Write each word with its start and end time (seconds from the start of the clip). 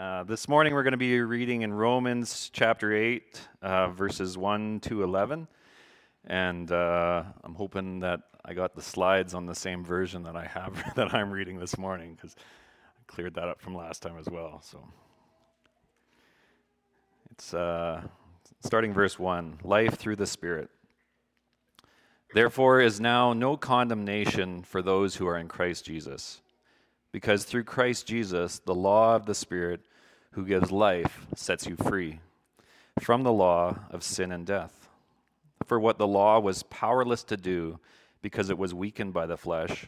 Uh, 0.00 0.22
this 0.22 0.48
morning 0.48 0.72
we're 0.72 0.82
going 0.82 0.92
to 0.92 0.96
be 0.96 1.20
reading 1.20 1.60
in 1.60 1.70
Romans 1.70 2.48
chapter 2.54 2.90
8, 2.90 3.38
uh, 3.60 3.88
verses 3.90 4.38
1 4.38 4.80
to 4.80 5.02
11. 5.02 5.46
And 6.24 6.72
uh, 6.72 7.22
I'm 7.44 7.54
hoping 7.54 8.00
that 8.00 8.20
I 8.42 8.54
got 8.54 8.74
the 8.74 8.80
slides 8.80 9.34
on 9.34 9.44
the 9.44 9.54
same 9.54 9.84
version 9.84 10.22
that 10.22 10.36
I 10.36 10.46
have 10.46 10.82
that 10.96 11.12
I'm 11.12 11.30
reading 11.30 11.58
this 11.58 11.76
morning 11.76 12.14
because 12.14 12.34
I 12.34 13.12
cleared 13.12 13.34
that 13.34 13.48
up 13.48 13.60
from 13.60 13.74
last 13.74 14.00
time 14.00 14.16
as 14.18 14.26
well. 14.26 14.62
So 14.62 14.82
it's 17.32 17.52
uh, 17.52 18.00
starting 18.64 18.94
verse 18.94 19.18
1 19.18 19.58
Life 19.64 19.96
through 19.96 20.16
the 20.16 20.26
Spirit. 20.26 20.70
Therefore 22.32 22.80
is 22.80 23.02
now 23.02 23.34
no 23.34 23.58
condemnation 23.58 24.62
for 24.62 24.80
those 24.80 25.16
who 25.16 25.26
are 25.26 25.36
in 25.36 25.48
Christ 25.48 25.84
Jesus. 25.84 26.40
Because 27.12 27.44
through 27.44 27.64
Christ 27.64 28.06
Jesus, 28.06 28.60
the 28.60 28.74
law 28.74 29.14
of 29.14 29.26
the 29.26 29.34
Spirit 29.34 29.82
who 30.32 30.44
gives 30.44 30.70
life 30.70 31.26
sets 31.34 31.66
you 31.66 31.76
free 31.76 32.20
from 33.00 33.22
the 33.22 33.32
law 33.32 33.76
of 33.90 34.02
sin 34.02 34.32
and 34.32 34.46
death. 34.46 34.88
For 35.64 35.78
what 35.78 35.98
the 35.98 36.06
law 36.06 36.40
was 36.40 36.62
powerless 36.64 37.22
to 37.24 37.36
do 37.36 37.78
because 38.22 38.50
it 38.50 38.58
was 38.58 38.74
weakened 38.74 39.12
by 39.12 39.26
the 39.26 39.36
flesh, 39.36 39.86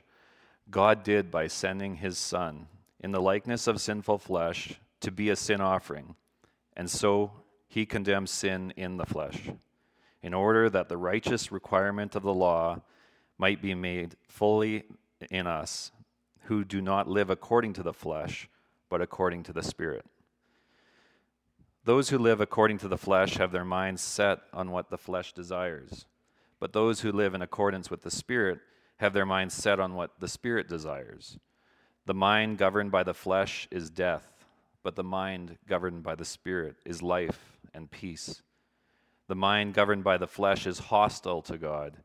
God 0.70 1.02
did 1.02 1.30
by 1.30 1.46
sending 1.46 1.96
his 1.96 2.18
Son 2.18 2.66
in 3.00 3.12
the 3.12 3.20
likeness 3.20 3.66
of 3.66 3.80
sinful 3.80 4.18
flesh 4.18 4.80
to 5.00 5.10
be 5.10 5.28
a 5.30 5.36
sin 5.36 5.60
offering. 5.60 6.14
And 6.76 6.90
so 6.90 7.32
he 7.68 7.84
condemned 7.84 8.28
sin 8.28 8.72
in 8.76 8.96
the 8.96 9.06
flesh 9.06 9.50
in 10.22 10.34
order 10.34 10.70
that 10.70 10.88
the 10.88 10.96
righteous 10.96 11.50
requirement 11.50 12.14
of 12.14 12.22
the 12.22 12.32
law 12.32 12.80
might 13.38 13.60
be 13.60 13.74
made 13.74 14.16
fully 14.28 14.84
in 15.30 15.46
us, 15.46 15.90
who 16.42 16.64
do 16.64 16.80
not 16.80 17.08
live 17.08 17.28
according 17.28 17.72
to 17.72 17.82
the 17.82 17.92
flesh, 17.92 18.48
but 18.88 19.00
according 19.00 19.42
to 19.42 19.52
the 19.52 19.62
Spirit. 19.62 20.04
Those 21.84 22.10
who 22.10 22.18
live 22.18 22.40
according 22.40 22.78
to 22.78 22.88
the 22.88 22.96
flesh 22.96 23.34
have 23.34 23.50
their 23.50 23.64
minds 23.64 24.02
set 24.02 24.40
on 24.52 24.70
what 24.70 24.90
the 24.90 24.98
flesh 24.98 25.32
desires, 25.32 26.06
but 26.60 26.72
those 26.72 27.00
who 27.00 27.10
live 27.10 27.34
in 27.34 27.42
accordance 27.42 27.90
with 27.90 28.02
the 28.02 28.10
Spirit 28.10 28.60
have 28.98 29.12
their 29.12 29.26
minds 29.26 29.54
set 29.54 29.80
on 29.80 29.94
what 29.94 30.12
the 30.20 30.28
Spirit 30.28 30.68
desires. 30.68 31.38
The 32.06 32.14
mind 32.14 32.58
governed 32.58 32.92
by 32.92 33.02
the 33.02 33.14
flesh 33.14 33.66
is 33.72 33.90
death, 33.90 34.44
but 34.84 34.94
the 34.94 35.02
mind 35.02 35.58
governed 35.66 36.04
by 36.04 36.14
the 36.14 36.24
Spirit 36.24 36.76
is 36.84 37.02
life 37.02 37.58
and 37.74 37.90
peace. 37.90 38.42
The 39.26 39.34
mind 39.34 39.74
governed 39.74 40.04
by 40.04 40.18
the 40.18 40.28
flesh 40.28 40.68
is 40.68 40.78
hostile 40.78 41.42
to 41.42 41.58
God. 41.58 41.96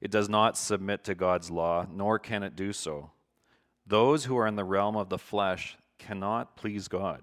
It 0.00 0.10
does 0.10 0.30
not 0.30 0.56
submit 0.56 1.04
to 1.04 1.14
God's 1.14 1.50
law, 1.50 1.86
nor 1.92 2.18
can 2.18 2.42
it 2.42 2.56
do 2.56 2.72
so. 2.72 3.10
Those 3.86 4.24
who 4.24 4.38
are 4.38 4.46
in 4.46 4.56
the 4.56 4.64
realm 4.64 4.96
of 4.96 5.10
the 5.10 5.18
flesh 5.18 5.76
cannot 5.98 6.56
please 6.56 6.88
God. 6.88 7.22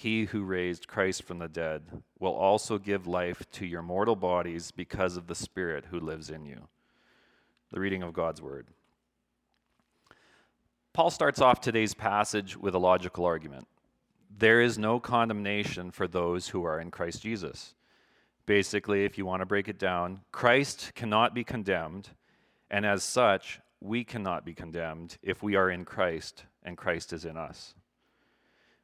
he 0.00 0.24
who 0.24 0.42
raised 0.42 0.88
Christ 0.88 1.24
from 1.24 1.38
the 1.38 1.48
dead 1.48 2.02
will 2.18 2.34
also 2.34 2.78
give 2.78 3.06
life 3.06 3.44
to 3.52 3.66
your 3.66 3.82
mortal 3.82 4.16
bodies 4.16 4.70
because 4.70 5.16
of 5.16 5.26
the 5.26 5.34
Spirit 5.34 5.86
who 5.90 6.00
lives 6.00 6.30
in 6.30 6.44
you. 6.44 6.68
The 7.72 7.80
reading 7.80 8.02
of 8.02 8.12
God's 8.12 8.40
Word. 8.40 8.68
Paul 10.92 11.10
starts 11.10 11.40
off 11.40 11.60
today's 11.60 11.94
passage 11.94 12.56
with 12.56 12.74
a 12.74 12.78
logical 12.78 13.24
argument. 13.24 13.68
There 14.36 14.60
is 14.60 14.78
no 14.78 15.00
condemnation 15.00 15.90
for 15.90 16.08
those 16.08 16.48
who 16.48 16.64
are 16.64 16.80
in 16.80 16.90
Christ 16.90 17.22
Jesus 17.22 17.74
basically, 18.50 19.04
if 19.04 19.16
you 19.16 19.24
want 19.24 19.40
to 19.42 19.46
break 19.46 19.68
it 19.68 19.78
down, 19.78 20.20
Christ 20.32 20.90
cannot 20.96 21.34
be 21.34 21.44
condemned, 21.44 22.08
and 22.68 22.84
as 22.84 23.04
such, 23.04 23.60
we 23.80 24.02
cannot 24.02 24.44
be 24.44 24.54
condemned 24.54 25.18
if 25.22 25.40
we 25.40 25.54
are 25.54 25.70
in 25.70 25.84
Christ 25.84 26.46
and 26.64 26.76
Christ 26.76 27.12
is 27.12 27.24
in 27.24 27.36
us. 27.36 27.76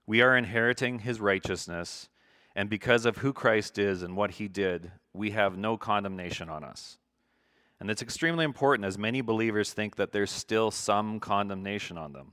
We 0.06 0.22
are 0.22 0.36
inheriting 0.36 1.00
his 1.00 1.20
righteousness, 1.20 2.08
and 2.54 2.70
because 2.70 3.06
of 3.06 3.18
who 3.18 3.32
Christ 3.32 3.78
is 3.78 4.02
and 4.02 4.16
what 4.16 4.32
he 4.32 4.48
did, 4.48 4.92
we 5.12 5.32
have 5.32 5.58
no 5.58 5.76
condemnation 5.76 6.48
on 6.48 6.62
us. 6.62 6.98
And 7.80 7.90
it's 7.90 8.02
extremely 8.02 8.44
important 8.44 8.86
as 8.86 8.96
many 8.96 9.20
believers 9.20 9.72
think 9.72 9.96
that 9.96 10.12
there's 10.12 10.30
still 10.30 10.70
some 10.70 11.20
condemnation 11.20 11.98
on 11.98 12.12
them. 12.12 12.32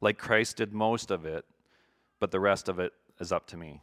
Like 0.00 0.18
Christ 0.18 0.56
did 0.56 0.72
most 0.72 1.10
of 1.10 1.24
it, 1.24 1.44
but 2.18 2.30
the 2.30 2.40
rest 2.40 2.68
of 2.68 2.78
it 2.78 2.92
is 3.20 3.30
up 3.30 3.46
to 3.48 3.56
me. 3.56 3.80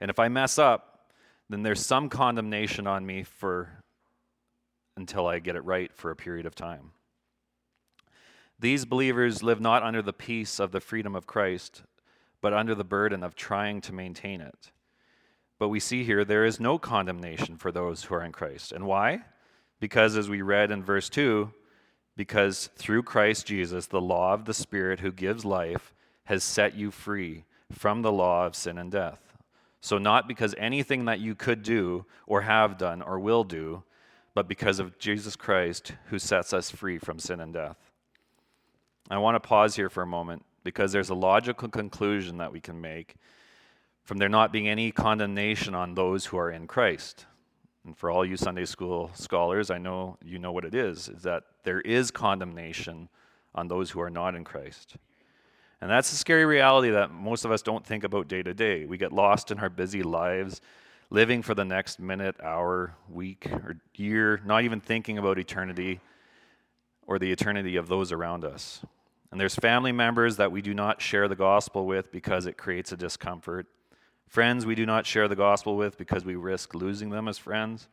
And 0.00 0.10
if 0.10 0.18
I 0.18 0.28
mess 0.28 0.58
up, 0.58 1.10
then 1.48 1.62
there's 1.62 1.84
some 1.84 2.08
condemnation 2.08 2.86
on 2.86 3.06
me 3.06 3.22
for 3.22 3.84
until 4.96 5.26
I 5.26 5.38
get 5.38 5.56
it 5.56 5.64
right 5.64 5.90
for 5.94 6.10
a 6.10 6.16
period 6.16 6.44
of 6.44 6.54
time. 6.54 6.90
These 8.58 8.84
believers 8.84 9.42
live 9.42 9.60
not 9.60 9.82
under 9.82 10.02
the 10.02 10.12
peace 10.12 10.58
of 10.58 10.72
the 10.72 10.80
freedom 10.80 11.14
of 11.14 11.26
Christ, 11.26 11.82
but 12.46 12.54
under 12.54 12.76
the 12.76 12.84
burden 12.84 13.24
of 13.24 13.34
trying 13.34 13.80
to 13.80 13.92
maintain 13.92 14.40
it. 14.40 14.70
But 15.58 15.66
we 15.66 15.80
see 15.80 16.04
here 16.04 16.24
there 16.24 16.44
is 16.44 16.60
no 16.60 16.78
condemnation 16.78 17.56
for 17.56 17.72
those 17.72 18.04
who 18.04 18.14
are 18.14 18.22
in 18.22 18.30
Christ. 18.30 18.70
And 18.70 18.86
why? 18.86 19.22
Because, 19.80 20.16
as 20.16 20.28
we 20.28 20.42
read 20.42 20.70
in 20.70 20.84
verse 20.84 21.08
2, 21.08 21.50
because 22.16 22.70
through 22.76 23.02
Christ 23.02 23.46
Jesus, 23.46 23.86
the 23.86 24.00
law 24.00 24.32
of 24.32 24.44
the 24.44 24.54
Spirit 24.54 25.00
who 25.00 25.10
gives 25.10 25.44
life 25.44 25.92
has 26.26 26.44
set 26.44 26.76
you 26.76 26.92
free 26.92 27.46
from 27.72 28.02
the 28.02 28.12
law 28.12 28.46
of 28.46 28.54
sin 28.54 28.78
and 28.78 28.92
death. 28.92 29.34
So, 29.80 29.98
not 29.98 30.28
because 30.28 30.54
anything 30.56 31.06
that 31.06 31.18
you 31.18 31.34
could 31.34 31.64
do 31.64 32.04
or 32.28 32.42
have 32.42 32.78
done 32.78 33.02
or 33.02 33.18
will 33.18 33.42
do, 33.42 33.82
but 34.36 34.46
because 34.46 34.78
of 34.78 35.00
Jesus 35.00 35.34
Christ 35.34 35.94
who 36.10 36.20
sets 36.20 36.52
us 36.52 36.70
free 36.70 36.98
from 36.98 37.18
sin 37.18 37.40
and 37.40 37.52
death. 37.52 37.90
I 39.10 39.18
want 39.18 39.34
to 39.34 39.40
pause 39.40 39.74
here 39.74 39.90
for 39.90 40.04
a 40.04 40.06
moment 40.06 40.45
because 40.66 40.90
there's 40.90 41.10
a 41.10 41.14
logical 41.14 41.68
conclusion 41.68 42.38
that 42.38 42.52
we 42.52 42.60
can 42.60 42.80
make 42.80 43.14
from 44.02 44.18
there 44.18 44.28
not 44.28 44.52
being 44.52 44.68
any 44.68 44.90
condemnation 44.90 45.76
on 45.76 45.94
those 45.94 46.26
who 46.26 46.36
are 46.36 46.50
in 46.50 46.66
Christ. 46.66 47.24
And 47.84 47.96
for 47.96 48.10
all 48.10 48.24
you 48.24 48.36
Sunday 48.36 48.64
school 48.64 49.12
scholars, 49.14 49.70
I 49.70 49.78
know 49.78 50.18
you 50.24 50.40
know 50.40 50.50
what 50.50 50.64
it 50.64 50.74
is, 50.74 51.08
is 51.08 51.22
that 51.22 51.44
there 51.62 51.80
is 51.80 52.10
condemnation 52.10 53.08
on 53.54 53.68
those 53.68 53.92
who 53.92 54.00
are 54.00 54.10
not 54.10 54.34
in 54.34 54.42
Christ. 54.42 54.96
And 55.80 55.88
that's 55.88 56.12
a 56.12 56.16
scary 56.16 56.44
reality 56.44 56.90
that 56.90 57.12
most 57.12 57.44
of 57.44 57.52
us 57.52 57.62
don't 57.62 57.86
think 57.86 58.02
about 58.02 58.26
day 58.26 58.42
to 58.42 58.52
day. 58.52 58.86
We 58.86 58.98
get 58.98 59.12
lost 59.12 59.52
in 59.52 59.60
our 59.60 59.70
busy 59.70 60.02
lives, 60.02 60.60
living 61.10 61.42
for 61.42 61.54
the 61.54 61.64
next 61.64 62.00
minute, 62.00 62.34
hour, 62.42 62.96
week, 63.08 63.46
or 63.46 63.78
year, 63.94 64.40
not 64.44 64.64
even 64.64 64.80
thinking 64.80 65.16
about 65.16 65.38
eternity 65.38 66.00
or 67.06 67.20
the 67.20 67.30
eternity 67.30 67.76
of 67.76 67.86
those 67.86 68.10
around 68.10 68.44
us. 68.44 68.84
And 69.36 69.40
there's 69.42 69.54
family 69.54 69.92
members 69.92 70.38
that 70.38 70.50
we 70.50 70.62
do 70.62 70.72
not 70.72 71.02
share 71.02 71.28
the 71.28 71.36
gospel 71.36 71.84
with 71.84 72.10
because 72.10 72.46
it 72.46 72.56
creates 72.56 72.90
a 72.90 72.96
discomfort. 72.96 73.66
Friends 74.26 74.64
we 74.64 74.74
do 74.74 74.86
not 74.86 75.04
share 75.04 75.28
the 75.28 75.36
gospel 75.36 75.76
with 75.76 75.98
because 75.98 76.24
we 76.24 76.36
risk 76.36 76.74
losing 76.74 77.10
them 77.10 77.28
as 77.28 77.36
friends. 77.36 77.86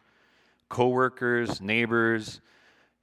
Coworkers, 0.69 1.59
neighbors, 1.59 2.39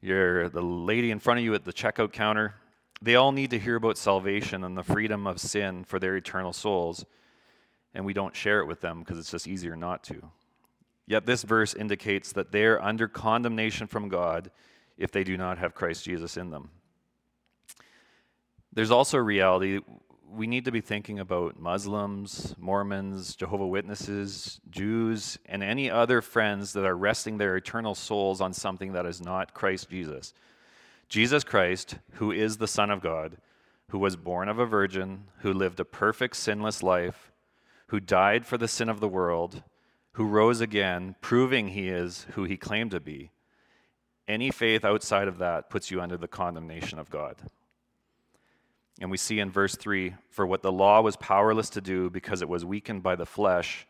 you're 0.01 0.49
the 0.49 0.63
lady 0.63 1.11
in 1.11 1.19
front 1.19 1.39
of 1.39 1.45
you 1.45 1.53
at 1.53 1.67
the 1.67 1.73
checkout 1.75 2.15
counter 2.15 2.55
they 3.03 3.15
all 3.15 3.31
need 3.31 3.51
to 3.51 3.59
hear 3.59 3.77
about 3.77 3.99
salvation 3.99 4.65
and 4.65 4.75
the 4.75 4.83
freedom 4.83 5.27
of 5.27 5.39
sin 5.39 5.85
for 5.85 5.99
their 5.99 6.17
eternal 6.17 6.55
souls, 6.55 7.05
and 7.93 8.07
we 8.07 8.15
don't 8.15 8.35
share 8.35 8.61
it 8.61 8.67
with 8.67 8.81
them 8.81 9.01
because 9.01 9.19
it's 9.19 9.33
just 9.33 9.47
easier 9.47 9.77
not 9.77 10.03
to. 10.05 10.31
Yet 11.07 11.27
this 11.27 11.43
verse 11.43 11.75
indicates 11.75 12.33
that 12.33 12.53
they 12.53 12.65
are 12.65 12.81
under 12.81 13.07
condemnation 13.07 13.87
from 13.87 14.09
God 14.09 14.51
if 14.97 15.13
they 15.13 15.25
do 15.25 15.37
not 15.37 15.59
have 15.59 15.75
Christ 15.75 16.07
Jesus 16.07 16.39
in 16.39 16.51
them. 16.51 16.71
There's 18.73 18.91
also 18.91 19.19
a 19.19 19.23
reality 19.23 19.81
we 20.33 20.47
need 20.47 20.65
to 20.65 20.73
be 20.73 20.81
thinking 20.81 21.19
about 21.19 21.59
Muslims, 21.59 22.55
Mormons, 22.57 23.35
Jehovah 23.35 23.67
Witnesses, 23.67 24.61
Jews, 24.71 25.39
and 25.47 25.63
any 25.63 25.91
other 25.91 26.23
friends 26.23 26.73
that 26.75 26.85
are 26.85 26.97
resting 26.97 27.39
their 27.39 27.57
eternal 27.57 27.95
souls 27.95 28.41
on 28.41 28.53
something 28.53 28.93
that 28.93 29.07
is 29.07 29.21
not 29.21 29.55
Christ 29.55 29.91
Jesus. 29.91 30.33
Jesus 31.09 31.43
Christ, 31.43 31.97
who 32.15 32.31
is 32.31 32.59
the 32.59 32.69
Son 32.69 32.91
of 32.91 33.01
God, 33.01 33.39
who 33.89 33.99
was 33.99 34.15
born 34.15 34.49
of 34.49 34.61
a 34.61 34.67
virgin, 34.67 35.25
who 35.39 35.53
lived 35.53 35.81
a 35.81 35.85
perfect, 35.85 36.37
sinless 36.37 36.83
life, 36.83 37.33
who 37.89 37.99
died 37.99 38.47
for 38.47 38.57
the 38.57 38.69
sin 38.69 38.89
of 38.89 39.01
the 39.01 39.09
world, 39.09 39.65
who 40.13 40.25
rose 40.25 40.61
again, 40.61 41.17
proving 41.21 41.69
he 41.69 41.89
is 41.89 42.27
who 42.35 42.45
he 42.45 42.57
claimed 42.57 42.93
to 42.93 43.01
be. 43.01 43.33
Any 44.29 44.53
faith 44.53 44.85
outside 44.85 45.27
of 45.27 45.39
that 45.39 45.71
puts 45.71 45.91
you 45.91 46.01
under 46.01 46.17
the 46.17 46.29
condemnation 46.29 47.01
of 47.01 47.11
God. 47.11 47.37
And 49.01 49.11
we 49.11 49.17
see 49.17 49.41
in 49.41 49.51
verse 49.51 49.75
3 49.75 50.15
For 50.29 50.47
what 50.47 50.63
the 50.63 50.73
law 50.73 51.01
was 51.01 51.17
powerless 51.17 51.71
to 51.71 51.81
do 51.81 52.11
because 52.11 52.43
it 52.43 52.49
was 52.49 52.65
weakened 52.65 53.03
by 53.03 53.17
the 53.17 53.27
flesh, 53.27 53.87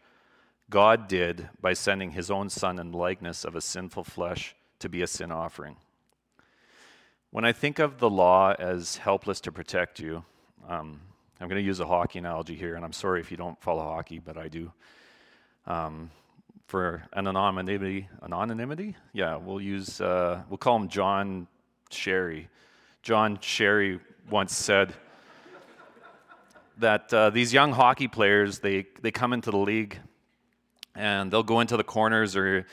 God 0.70 1.08
did 1.08 1.48
by 1.60 1.72
sending 1.72 2.12
his 2.12 2.30
own 2.30 2.48
Son 2.48 2.78
in 2.78 2.92
likeness 2.92 3.44
of 3.44 3.56
a 3.56 3.60
sinful 3.60 4.04
flesh 4.04 4.54
to 4.78 4.88
be 4.88 5.02
a 5.02 5.06
sin 5.06 5.32
offering. 5.32 5.76
When 7.32 7.44
I 7.44 7.52
think 7.52 7.78
of 7.78 7.98
the 7.98 8.10
law 8.10 8.54
as 8.58 8.96
helpless 8.96 9.40
to 9.42 9.52
protect 9.52 10.00
you, 10.00 10.24
um, 10.68 11.00
I'm 11.40 11.48
going 11.48 11.60
to 11.60 11.66
use 11.66 11.80
a 11.80 11.86
hockey 11.86 12.18
analogy 12.18 12.54
here, 12.54 12.76
and 12.76 12.84
I'm 12.84 12.92
sorry 12.92 13.20
if 13.20 13.30
you 13.30 13.36
don't 13.36 13.60
follow 13.60 13.82
hockey, 13.82 14.18
but 14.18 14.36
I 14.36 14.48
do. 14.48 14.72
Um, 15.66 16.10
for 16.66 17.02
an 17.12 17.26
anonymity, 17.26 18.08
anonymity, 18.22 18.96
yeah, 19.12 19.36
we'll 19.36 19.60
use, 19.60 20.00
uh, 20.00 20.42
we'll 20.48 20.58
call 20.58 20.76
him 20.76 20.88
John 20.88 21.48
Sherry. 21.90 22.48
John 23.02 23.38
Sherry 23.40 24.00
once 24.28 24.56
said 24.56 24.94
that 26.78 27.12
uh, 27.12 27.30
these 27.30 27.52
young 27.52 27.72
hockey 27.72 28.08
players, 28.08 28.58
they, 28.58 28.86
they 29.02 29.10
come 29.10 29.32
into 29.32 29.50
the 29.50 29.58
league 29.58 29.98
and 30.94 31.30
they'll 31.30 31.42
go 31.42 31.60
into 31.60 31.76
the 31.76 31.84
corners 31.84 32.36
or 32.36 32.66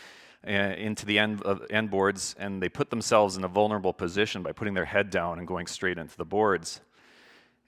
uh, 0.48 0.52
into 0.52 1.06
the 1.06 1.20
end, 1.20 1.42
uh, 1.46 1.58
end 1.70 1.92
boards 1.92 2.36
and 2.40 2.62
they 2.62 2.70
put 2.70 2.90
themselves 2.90 3.38
in 3.38 3.44
a 3.44 3.48
vulnerable 3.48 3.94
position 3.94 4.44
by 4.44 4.52
putting 4.52 4.74
their 4.74 4.86
head 4.86 5.10
down 5.10 5.40
and 5.40 5.48
going 5.48 5.68
straight 5.68 5.98
into 5.98 6.16
the 6.18 6.26
boards. 6.26 6.82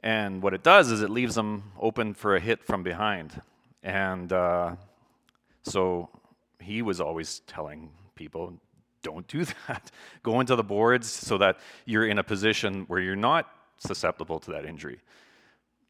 And 0.01 0.41
what 0.41 0.53
it 0.53 0.63
does 0.63 0.91
is 0.91 1.01
it 1.01 1.09
leaves 1.09 1.35
them 1.35 1.71
open 1.79 2.13
for 2.13 2.35
a 2.35 2.39
hit 2.39 2.63
from 2.63 2.83
behind. 2.83 3.41
And 3.83 4.31
uh, 4.31 4.75
so 5.63 6.09
he 6.61 6.81
was 6.81 7.01
always 7.01 7.39
telling 7.47 7.91
people, 8.15 8.53
don't 9.03 9.27
do 9.27 9.45
that. 9.67 9.91
Go 10.23 10.39
into 10.39 10.55
the 10.55 10.63
boards 10.63 11.09
so 11.09 11.37
that 11.37 11.59
you're 11.85 12.07
in 12.07 12.17
a 12.17 12.23
position 12.23 12.85
where 12.87 12.99
you're 12.99 13.15
not 13.15 13.49
susceptible 13.79 14.39
to 14.41 14.51
that 14.51 14.65
injury. 14.65 14.99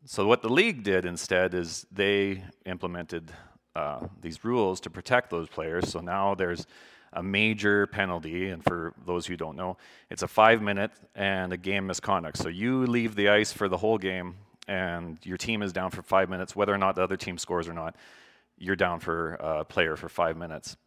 So, 0.06 0.26
what 0.26 0.42
the 0.42 0.50
league 0.50 0.84
did 0.84 1.06
instead 1.06 1.54
is 1.54 1.86
they 1.92 2.44
implemented 2.66 3.32
uh, 3.76 4.08
these 4.22 4.44
rules 4.44 4.80
to 4.82 4.90
protect 4.90 5.30
those 5.30 5.48
players. 5.48 5.90
So 5.90 6.00
now 6.00 6.36
there's 6.36 6.66
a 7.14 7.24
major 7.24 7.88
penalty, 7.88 8.50
and 8.50 8.64
for 8.64 8.94
those 9.06 9.26
who 9.26 9.36
don't 9.38 9.56
know, 9.56 9.78
it's 10.10 10.24
a 10.24 10.28
five 10.28 10.62
minute 10.62 10.92
and 11.16 11.54
a 11.54 11.58
game 11.58 11.88
misconduct. 11.88 12.38
So 12.38 12.50
you 12.50 12.86
leave 12.86 13.16
the 13.16 13.30
ice 13.30 13.52
for 13.52 13.68
the 13.70 13.78
whole 13.78 13.98
game, 13.98 14.36
and 14.68 15.18
your 15.24 15.38
team 15.38 15.62
is 15.62 15.74
down 15.74 15.92
for 15.92 16.02
five 16.02 16.30
minutes, 16.30 16.56
whether 16.56 16.74
or 16.74 16.78
not 16.78 16.96
the 16.96 17.04
other 17.04 17.18
team 17.18 17.38
scores 17.38 17.68
or 17.68 17.74
not, 17.74 17.96
you're 18.58 18.76
down 18.76 19.00
for 19.00 19.34
a 19.36 19.66
player 19.66 19.96
for 19.96 20.10
five 20.10 20.36
minutes. 20.38 20.78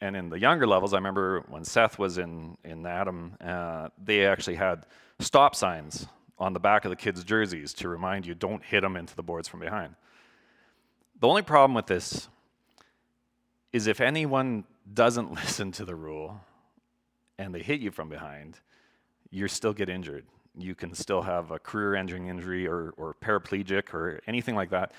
And 0.00 0.16
in 0.16 0.28
the 0.28 0.38
younger 0.38 0.66
levels, 0.66 0.94
I 0.94 0.96
remember 0.96 1.44
when 1.48 1.64
Seth 1.64 1.98
was 1.98 2.18
in, 2.18 2.56
in 2.64 2.86
Atom, 2.86 3.36
uh, 3.40 3.88
they 4.02 4.26
actually 4.26 4.56
had 4.56 4.86
stop 5.20 5.54
signs 5.54 6.06
on 6.38 6.52
the 6.52 6.60
back 6.60 6.84
of 6.84 6.90
the 6.90 6.96
kids' 6.96 7.24
jerseys 7.24 7.74
to 7.74 7.88
remind 7.88 8.26
you 8.26 8.34
don't 8.34 8.62
hit 8.62 8.82
them 8.82 8.96
into 8.96 9.14
the 9.14 9.22
boards 9.22 9.48
from 9.48 9.60
behind. 9.60 9.94
The 11.20 11.26
only 11.26 11.42
problem 11.42 11.74
with 11.74 11.86
this 11.86 12.28
is 13.72 13.86
if 13.86 14.00
anyone 14.00 14.64
doesn't 14.92 15.32
listen 15.34 15.72
to 15.72 15.84
the 15.84 15.94
rule 15.94 16.40
and 17.38 17.54
they 17.54 17.62
hit 17.62 17.80
you 17.80 17.90
from 17.90 18.08
behind, 18.08 18.60
you 19.30 19.48
still 19.48 19.72
get 19.72 19.88
injured. 19.88 20.26
You 20.56 20.74
can 20.74 20.94
still 20.94 21.22
have 21.22 21.50
a 21.50 21.58
career 21.58 21.94
ending 21.94 22.28
injury 22.28 22.66
or, 22.66 22.94
or 22.96 23.14
paraplegic 23.14 23.94
or 23.94 24.20
anything 24.26 24.54
like 24.54 24.70
that 24.70 24.92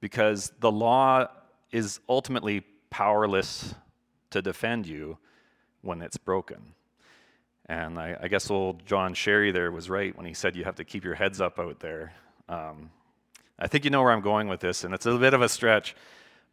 because 0.00 0.52
the 0.60 0.70
law 0.70 1.26
is 1.70 2.00
ultimately 2.08 2.62
powerless 2.90 3.74
to 4.30 4.42
defend 4.42 4.86
you 4.86 5.18
when 5.82 6.00
it's 6.00 6.16
broken. 6.16 6.74
And 7.66 7.98
I, 7.98 8.16
I, 8.20 8.28
guess 8.28 8.50
old 8.50 8.84
John 8.86 9.14
Sherry 9.14 9.52
there 9.52 9.70
was 9.70 9.88
right 9.88 10.16
when 10.16 10.26
he 10.26 10.34
said 10.34 10.56
you 10.56 10.64
have 10.64 10.74
to 10.76 10.84
keep 10.84 11.04
your 11.04 11.14
heads 11.14 11.40
up 11.40 11.58
out 11.58 11.78
there. 11.78 12.12
Um, 12.48 12.90
I 13.58 13.68
think 13.68 13.84
you 13.84 13.90
know 13.90 14.02
where 14.02 14.12
I'm 14.12 14.20
going 14.20 14.48
with 14.48 14.60
this, 14.60 14.82
and 14.82 14.92
it's 14.92 15.06
a 15.06 15.16
bit 15.16 15.32
of 15.32 15.42
a 15.42 15.48
stretch. 15.48 15.94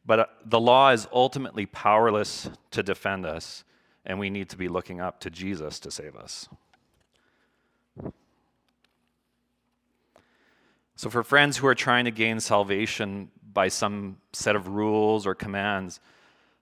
But 0.06 0.20
uh, 0.20 0.26
the 0.46 0.60
law 0.60 0.92
is 0.92 1.08
ultimately 1.12 1.66
powerless 1.66 2.50
to 2.72 2.84
defend 2.84 3.26
us, 3.26 3.64
and 4.06 4.20
we 4.20 4.30
need 4.30 4.50
to 4.50 4.58
be 4.58 4.68
looking 4.68 5.02
up 5.02 5.20
to 5.22 5.30
Jesus 5.30 5.80
to 5.80 5.92
save 5.92 6.16
us. 6.16 6.48
So, 10.96 11.10
for 11.10 11.24
friends 11.24 11.58
who 11.58 11.68
are 11.68 11.76
trying 11.76 12.06
to 12.06 12.12
gain 12.12 12.40
salvation 12.40 13.32
by 13.54 13.70
some 13.70 14.18
set 14.34 14.56
of 14.56 14.68
rules 14.68 15.26
or 15.26 15.34
commands, 15.34 16.00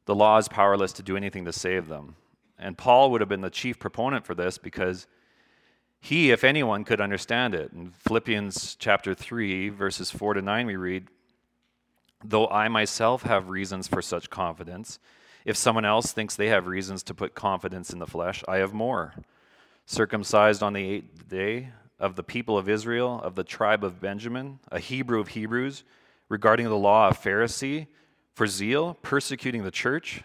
the 0.05 0.15
law 0.15 0.37
is 0.37 0.47
powerless 0.47 0.93
to 0.93 1.03
do 1.03 1.17
anything 1.17 1.45
to 1.45 1.51
save 1.51 1.87
them. 1.87 2.15
And 2.59 2.77
Paul 2.77 3.11
would 3.11 3.21
have 3.21 3.29
been 3.29 3.41
the 3.41 3.49
chief 3.49 3.79
proponent 3.79 4.25
for 4.25 4.33
this 4.33 4.57
because 4.57 5.07
he, 5.99 6.31
if 6.31 6.43
anyone, 6.43 6.83
could 6.83 7.01
understand 7.01 7.53
it. 7.53 7.71
In 7.71 7.91
Philippians 7.91 8.75
chapter 8.79 9.13
3, 9.13 9.69
verses 9.69 10.11
4 10.11 10.35
to 10.35 10.41
9, 10.41 10.67
we 10.67 10.75
read, 10.75 11.07
Though 12.23 12.47
I 12.47 12.67
myself 12.67 13.23
have 13.23 13.49
reasons 13.49 13.87
for 13.87 14.01
such 14.01 14.29
confidence, 14.29 14.99
if 15.45 15.55
someone 15.55 15.85
else 15.85 16.11
thinks 16.11 16.35
they 16.35 16.49
have 16.49 16.67
reasons 16.67 17.03
to 17.03 17.13
put 17.13 17.35
confidence 17.35 17.91
in 17.91 17.99
the 17.99 18.07
flesh, 18.07 18.43
I 18.47 18.57
have 18.57 18.73
more. 18.73 19.13
Circumcised 19.85 20.61
on 20.61 20.73
the 20.73 20.83
eighth 20.83 21.29
day 21.29 21.69
of 21.99 22.15
the 22.15 22.23
people 22.23 22.57
of 22.57 22.67
Israel, 22.67 23.21
of 23.23 23.35
the 23.35 23.43
tribe 23.43 23.83
of 23.83 24.01
Benjamin, 24.01 24.59
a 24.71 24.79
Hebrew 24.79 25.19
of 25.19 25.29
Hebrews, 25.29 25.83
regarding 26.29 26.67
the 26.67 26.77
law, 26.77 27.09
a 27.09 27.13
Pharisee, 27.13 27.87
for 28.33 28.45
zeal, 28.45 28.95
persecuting 29.01 29.63
the 29.63 29.71
church, 29.71 30.23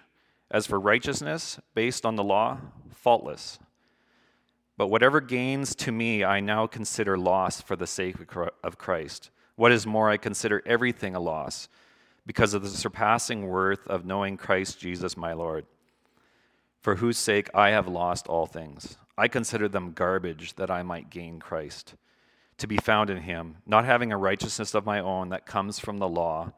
as 0.53 0.67
for 0.67 0.79
righteousness, 0.79 1.59
based 1.75 2.07
on 2.07 2.15
the 2.15 2.23
law, 2.23 2.59
faultless. 2.91 3.59
But 4.77 4.89
whatever 4.89 5.21
gains 5.21 5.75
to 5.77 5.91
me, 5.91 6.23
I 6.23 6.41
now 6.41 6.67
consider 6.67 7.17
loss 7.17 7.61
for 7.61 7.75
the 7.75 7.87
sake 7.87 8.17
of 8.63 8.79
Christ. 8.79 9.31
What 9.57 9.73
is 9.73 9.87
more, 9.87 10.11
I 10.11 10.19
consider 10.19 10.63
everything 10.67 11.17
a 11.17 11.21
loss 11.21 11.69
because 12.27 12.55
of 12.55 12.63
the 12.63 12.69
surpassing 12.69 13.49
worth 13.49 13.87
of 13.89 14.05
knowing 14.05 14.37
Christ 14.37 14.79
Jesus 14.79 15.17
my 15.17 15.33
Lord, 15.33 15.65
for 16.81 16.97
whose 16.97 17.19
sake 17.19 17.49
I 17.55 17.71
have 17.71 17.89
lost 17.89 18.29
all 18.29 18.47
things. 18.47 18.97
I 19.17 19.29
consider 19.29 19.69
them 19.69 19.93
garbage 19.93 20.55
that 20.57 20.71
I 20.71 20.83
might 20.83 21.11
gain 21.11 21.39
Christ, 21.39 21.95
to 22.59 22.67
be 22.67 22.77
found 22.77 23.09
in 23.09 23.19
him, 23.19 23.57
not 23.67 23.85
having 23.85 24.13
a 24.13 24.19
righteousness 24.19 24.75
of 24.75 24.87
my 24.87 25.01
own 25.01 25.31
that 25.31 25.47
comes 25.47 25.79
from 25.79 25.99
the 25.99 26.09
law, 26.09 26.53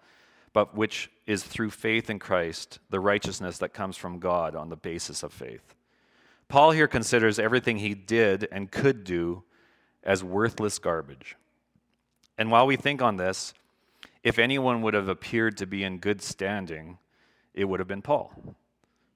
but 0.55 0.75
which 0.75 1.11
is 1.27 1.43
through 1.43 1.69
faith 1.69 2.09
in 2.09 2.19
Christ, 2.19 2.79
the 2.89 3.01
righteousness 3.01 3.59
that 3.59 3.75
comes 3.75 3.99
from 3.99 4.21
God 4.21 4.57
on 4.57 4.71
the 4.71 4.77
basis 4.77 5.23
of 5.23 5.33
faith. 5.33 5.75
Paul 6.49 6.71
here 6.71 6.89
considers 6.89 7.39
everything 7.39 7.79
he 7.79 7.95
did 7.95 8.49
and 8.51 8.71
could 8.71 9.05
do 9.05 9.43
as 10.05 10.23
worthless 10.23 10.79
garbage. 10.79 11.37
And 12.39 12.51
while 12.51 12.67
we 12.67 12.77
think 12.77 13.03
on 13.03 13.17
this, 13.17 13.53
if 14.23 14.39
anyone 14.39 14.81
would 14.83 14.95
have 14.95 15.09
appeared 15.09 15.57
to 15.59 15.67
be 15.67 15.83
in 15.83 15.99
good 15.99 16.23
standing, 16.23 16.99
it 17.53 17.65
would 17.65 17.81
have 17.81 17.89
been 17.89 18.03
Paul. 18.03 18.33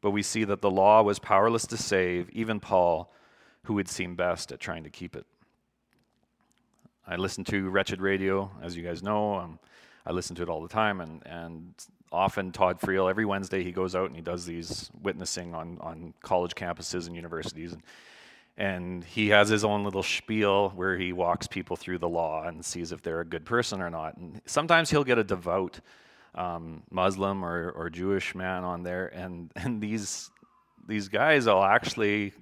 But 0.00 0.11
we 0.11 0.23
see 0.23 0.45
that 0.45 0.61
the 0.61 0.71
law 0.71 1.02
was 1.02 1.18
powerless 1.18 1.66
to 1.68 1.76
save 1.76 2.30
even 2.30 2.59
Paul, 2.59 3.12
who 3.64 3.75
would 3.75 3.88
seem 3.88 4.16
best 4.16 4.50
at 4.50 4.61
trying 4.61 4.85
to 4.85 4.90
keep 4.90 5.14
it. 5.14 5.26
I 7.07 7.16
listen 7.16 7.45
to 7.45 7.71
Wretched 7.71 8.00
Radio, 8.00 8.50
as 8.61 8.76
you 8.76 8.83
guys 8.83 9.02
know. 9.02 9.35
Um, 9.35 9.59
I 10.09 10.12
listen 10.12 10.35
to 10.37 10.43
it 10.43 10.49
all 10.49 10.62
the 10.62 10.69
time, 10.69 11.00
and, 11.00 11.23
and 11.27 11.75
often 12.11 12.50
Todd 12.50 12.81
Friel, 12.81 13.09
every 13.09 13.25
Wednesday, 13.25 13.62
he 13.62 13.71
goes 13.71 13.95
out 13.95 14.07
and 14.07 14.17
he 14.17 14.23
does 14.23 14.47
these 14.47 14.91
witnessing 15.03 15.55
on, 15.55 15.79
on 15.81 16.15
college 16.23 16.55
campuses 16.55 17.07
and 17.07 17.15
universities. 17.15 17.73
And 17.75 17.83
and 18.59 19.05
he 19.05 19.29
has 19.29 19.49
his 19.49 19.65
own 19.65 19.85
little 19.85 20.03
spiel 20.03 20.71
where 20.71 20.99
he 20.99 21.12
walks 21.12 21.47
people 21.47 21.77
through 21.77 21.99
the 21.99 22.09
law 22.09 22.43
and 22.43 22.65
sees 22.65 22.91
if 22.91 23.00
they're 23.03 23.21
a 23.21 23.25
good 23.25 23.45
person 23.45 23.81
or 23.81 23.88
not. 23.88 24.17
And 24.17 24.43
sometimes 24.47 24.91
he'll 24.91 25.05
get 25.05 25.17
a 25.17 25.23
devout 25.23 25.79
um, 26.35 26.83
Muslim 26.91 27.45
or, 27.45 27.71
or 27.71 27.88
Jewish 27.88 28.35
man 28.35 28.65
on 28.65 28.83
there, 28.83 29.07
and, 29.07 29.53
and 29.57 29.81
these 29.81 30.31
these 30.87 31.09
guys 31.09 31.47
will 31.47 31.62
actually 31.62 32.33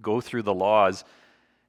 go 0.00 0.20
through 0.20 0.42
the 0.42 0.54
laws, 0.54 1.04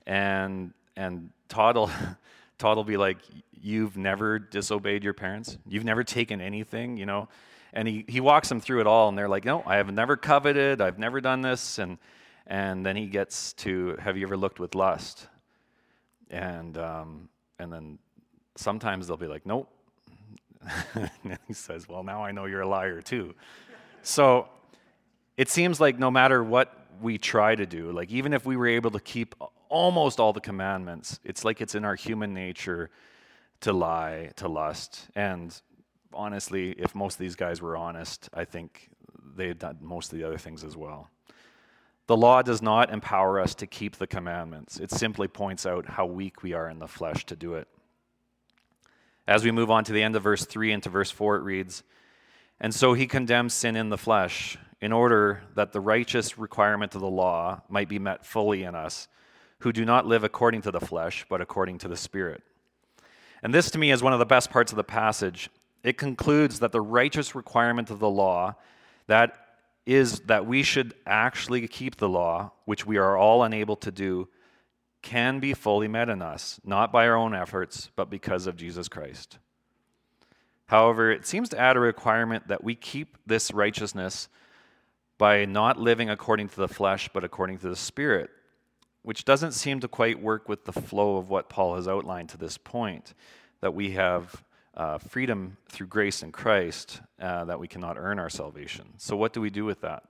and 0.06 0.74
and 0.96 1.32
Todd 1.50 1.76
will, 1.76 1.92
Todd 2.58 2.78
will 2.78 2.84
be 2.84 2.98
like, 2.98 3.18
"You've 3.52 3.98
never 3.98 4.40
disobeyed 4.40 5.04
your 5.04 5.14
parents. 5.14 5.58
You've 5.68 5.86
never 5.86 6.04
taken 6.04 6.42
anything, 6.42 6.98
you 6.98 7.06
know." 7.06 7.28
And 7.74 7.88
he, 7.88 8.06
he 8.08 8.22
walks 8.22 8.48
them 8.48 8.62
through 8.62 8.82
it 8.82 8.88
all, 8.88 9.10
and 9.10 9.18
they're 9.18 9.28
like, 9.28 9.46
"No, 9.46 9.64
I 9.66 9.78
have 9.78 9.92
never 9.92 10.16
coveted. 10.16 10.82
I've 10.82 11.00
never 11.00 11.22
done 11.22 11.42
this." 11.42 11.78
And 11.80 11.98
and 12.48 12.86
then 12.86 12.96
he 12.96 13.08
gets 13.08 13.54
to, 13.54 13.96
have 14.00 14.18
you 14.18 14.26
ever 14.26 14.38
looked 14.38 14.60
with 14.60 14.76
lust? 14.76 15.28
And, 16.30 16.78
um, 16.78 17.30
and 17.58 17.72
then 17.74 18.00
sometimes 18.56 19.08
they'll 19.08 19.18
be 19.18 19.28
like, 19.28 19.46
nope. 19.46 19.72
and 20.96 21.40
he 21.48 21.54
says, 21.54 21.90
well, 21.90 22.04
now 22.04 22.24
I 22.24 22.32
know 22.32 22.46
you're 22.46 22.62
a 22.62 22.68
liar 22.68 23.02
too. 23.02 23.34
so 24.04 24.48
it 25.38 25.50
seems 25.50 25.80
like 25.80 25.98
no 25.98 26.12
matter 26.12 26.44
what 26.44 26.72
we 27.02 27.18
try 27.18 27.56
to 27.56 27.66
do, 27.66 27.92
like 27.92 28.12
even 28.12 28.32
if 28.32 28.46
we 28.46 28.56
were 28.56 28.68
able 28.68 28.92
to 28.92 29.00
keep 29.00 29.36
almost 29.70 30.20
all 30.20 30.34
the 30.34 30.42
commandments, 30.42 31.20
it's 31.24 31.46
like 31.46 31.62
it's 31.62 31.76
in 31.76 31.86
our 31.86 31.96
human 31.96 32.34
nature 32.34 32.90
to 33.62 33.74
lie, 33.74 34.32
to 34.38 34.48
lust. 34.48 35.08
And 35.16 35.60
honestly, 36.14 36.72
if 36.72 36.96
most 36.96 37.16
of 37.16 37.20
these 37.20 37.36
guys 37.36 37.62
were 37.62 37.78
honest, 37.78 38.30
I 38.34 38.46
think 38.46 38.90
they 39.36 39.48
had 39.48 39.60
done 39.60 39.78
most 39.82 40.12
of 40.12 40.20
the 40.20 40.26
other 40.26 40.38
things 40.38 40.64
as 40.64 40.78
well. 40.78 41.10
The 42.08 42.18
law 42.18 42.42
does 42.42 42.62
not 42.62 42.92
empower 42.92 43.40
us 43.40 43.56
to 43.56 43.68
keep 43.68 43.96
the 43.96 44.08
commandments, 44.08 44.80
it 44.80 44.92
simply 44.92 45.28
points 45.28 45.66
out 45.66 45.88
how 45.88 46.06
weak 46.06 46.44
we 46.44 46.54
are 46.54 46.70
in 46.70 46.80
the 46.80 46.88
flesh 46.88 47.26
to 47.26 47.36
do 47.36 47.56
it. 47.56 47.68
As 49.28 49.44
we 49.44 49.50
move 49.50 49.72
on 49.72 49.84
to 49.86 49.94
the 49.94 50.04
end 50.04 50.16
of 50.16 50.22
verse 50.22 50.46
3 50.46 50.72
into 50.72 50.90
verse 50.90 51.10
4, 51.10 51.38
it 51.38 51.44
reads, 51.44 51.84
And 52.60 52.74
so 52.74 52.94
he 52.94 53.08
condemns 53.08 53.56
sin 53.56 53.76
in 53.76 53.90
the 53.90 53.98
flesh 53.98 54.56
in 54.82 54.92
order 54.92 55.42
that 55.56 55.72
the 55.72 55.80
righteous 55.80 56.38
requirement 56.38 56.94
of 56.94 57.02
the 57.02 57.10
law 57.10 57.62
might 57.68 57.90
be 57.90 57.98
met 57.98 58.24
fully 58.24 58.64
in 58.64 58.76
us, 58.76 59.08
who 59.66 59.74
do 59.74 59.84
not 59.84 60.06
live 60.06 60.24
according 60.24 60.62
to 60.62 60.70
the 60.70 60.80
flesh, 60.80 61.26
but 61.28 61.42
according 61.42 61.80
to 61.80 61.88
the 61.88 61.98
Spirit. 61.98 62.44
And 63.42 63.52
this 63.52 63.72
to 63.72 63.80
me 63.80 63.90
is 63.90 64.04
one 64.04 64.14
of 64.14 64.20
the 64.20 64.26
best 64.26 64.52
parts 64.52 64.72
of 64.72 64.76
the 64.76 64.84
passage. 64.84 65.50
It 65.82 65.98
concludes 65.98 66.60
that 66.60 66.72
the 66.72 66.82
righteous 66.82 67.34
requirement 67.34 67.90
of 67.90 67.98
the 67.98 68.10
law, 68.10 68.58
that 69.08 69.36
is 69.88 70.20
that 70.28 70.46
we 70.46 70.62
should 70.62 70.94
actually 71.08 71.68
keep 71.68 71.96
the 71.96 72.08
law, 72.08 72.52
which 72.66 72.86
we 72.86 72.98
are 72.98 73.18
all 73.18 73.42
unable 73.42 73.76
to 73.78 73.92
do, 73.92 74.28
can 75.02 75.40
be 75.40 75.56
fully 75.56 75.88
met 75.88 76.10
in 76.10 76.22
us, 76.22 76.62
not 76.64 76.92
by 76.92 77.08
our 77.08 77.16
own 77.16 77.34
efforts, 77.34 77.90
but 77.96 78.08
because 78.08 78.46
of 78.46 78.56
Jesus 78.56 78.88
Christ. 78.88 79.40
However, 80.68 81.10
it 81.10 81.26
seems 81.26 81.50
to 81.50 81.60
add 81.60 81.76
a 81.76 81.80
requirement 81.80 82.50
that 82.50 82.64
we 82.64 82.76
keep 82.76 83.18
this 83.26 83.52
righteousness 83.52 84.30
by 85.18 85.46
not 85.46 85.80
living 85.80 86.12
according 86.12 86.50
to 86.50 86.58
the 86.58 86.68
flesh, 86.68 87.10
but 87.12 87.24
according 87.24 87.58
to 87.58 87.70
the 87.70 87.76
Spirit, 87.76 88.30
which 89.06 89.24
doesn't 89.24 89.52
seem 89.52 89.80
to 89.80 89.88
quite 89.88 90.20
work 90.20 90.50
with 90.50 90.66
the 90.66 90.74
flow 90.74 91.18
of 91.18 91.30
what 91.30 91.48
Paul 91.48 91.76
has 91.76 91.88
outlined 91.88 92.30
to 92.30 92.38
this 92.38 92.58
point 92.58 93.14
that 93.62 93.74
we 93.74 93.92
have 93.92 94.44
uh, 94.76 94.98
freedom 94.98 95.58
through 95.70 95.88
grace 95.88 96.24
in 96.24 96.32
Christ, 96.32 97.02
uh, 97.22 97.46
that 97.46 97.60
we 97.60 97.68
cannot 97.68 97.98
earn 97.98 98.20
our 98.20 98.30
salvation. 98.30 98.94
So, 98.98 99.16
what 99.16 99.32
do 99.32 99.42
we 99.42 99.50
do 99.50 99.64
with 99.64 99.82
that? 99.82 100.04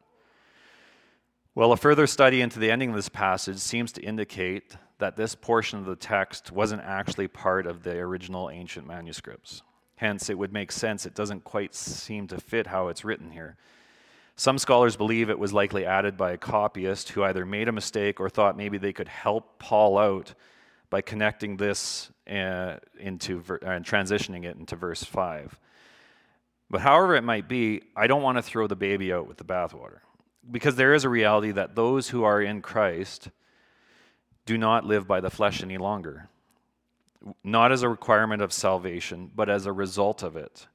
Well, 1.54 1.72
a 1.72 1.78
further 1.78 2.08
study 2.08 2.42
into 2.42 2.58
the 2.58 2.72
ending 2.72 2.90
of 2.90 2.96
this 2.96 3.10
passage 3.10 3.58
seems 3.58 3.92
to 3.94 4.02
indicate 4.02 4.76
that 4.98 5.16
this 5.16 5.36
portion 5.36 5.78
of 5.80 5.86
the 5.86 5.96
text 5.96 6.52
wasn't 6.52 6.82
actually 6.82 7.28
part 7.28 7.68
of 7.68 7.84
the 7.84 7.98
original 7.98 8.50
ancient 8.50 8.88
manuscripts. 8.88 9.62
Hence, 9.98 10.30
it 10.30 10.38
would 10.38 10.52
make 10.52 10.72
sense. 10.72 11.06
It 11.06 11.16
doesn't 11.16 11.44
quite 11.44 11.76
seem 11.76 12.28
to 12.28 12.40
fit 12.40 12.68
how 12.68 12.88
it's 12.88 13.06
written 13.06 13.32
here. 13.32 13.58
Some 14.38 14.58
scholars 14.58 14.98
believe 14.98 15.30
it 15.30 15.40
was 15.40 15.54
likely 15.54 15.86
added 15.86 16.18
by 16.18 16.32
a 16.32 16.38
copyist 16.38 17.10
who 17.10 17.24
either 17.24 17.46
made 17.46 17.70
a 17.70 17.72
mistake 17.72 18.20
or 18.20 18.30
thought 18.30 18.58
maybe 18.58 18.78
they 18.78 18.92
could 18.92 19.08
help 19.08 19.60
Paul 19.60 19.98
out 19.98 20.34
by 20.90 21.02
connecting 21.02 21.56
this 21.58 22.12
uh, 22.30 22.78
into 23.00 23.44
uh, 23.50 23.58
and 23.66 23.86
transitioning 23.86 24.44
it 24.44 24.58
into 24.58 24.76
verse 24.76 25.04
5. 25.04 25.58
But 26.70 26.82
however 26.82 27.16
it 27.16 27.24
might 27.24 27.48
be, 27.48 27.84
I 27.96 28.08
don't 28.08 28.24
want 28.24 28.38
to 28.38 28.42
throw 28.42 28.68
the 28.68 28.76
baby 28.76 29.14
out 29.14 29.28
with 29.28 29.38
the 29.38 29.46
bathwater. 29.46 30.00
Because 30.50 30.76
there 30.76 30.94
is 30.94 31.06
a 31.06 31.10
reality 31.10 31.52
that 31.52 31.76
those 31.76 32.10
who 32.10 32.24
are 32.24 32.42
in 32.42 32.62
Christ 32.62 33.30
do 34.46 34.58
not 34.58 34.86
live 34.86 35.08
by 35.08 35.22
the 35.22 35.30
flesh 35.30 35.64
any 35.64 35.78
longer. 35.78 36.30
Not 37.44 37.72
as 37.72 37.84
a 37.84 37.90
requirement 37.90 38.42
of 38.42 38.54
salvation, 38.54 39.32
but 39.34 39.50
as 39.50 39.66
a 39.66 39.72
result 39.72 40.22
of 40.22 40.36
it. 40.36 40.68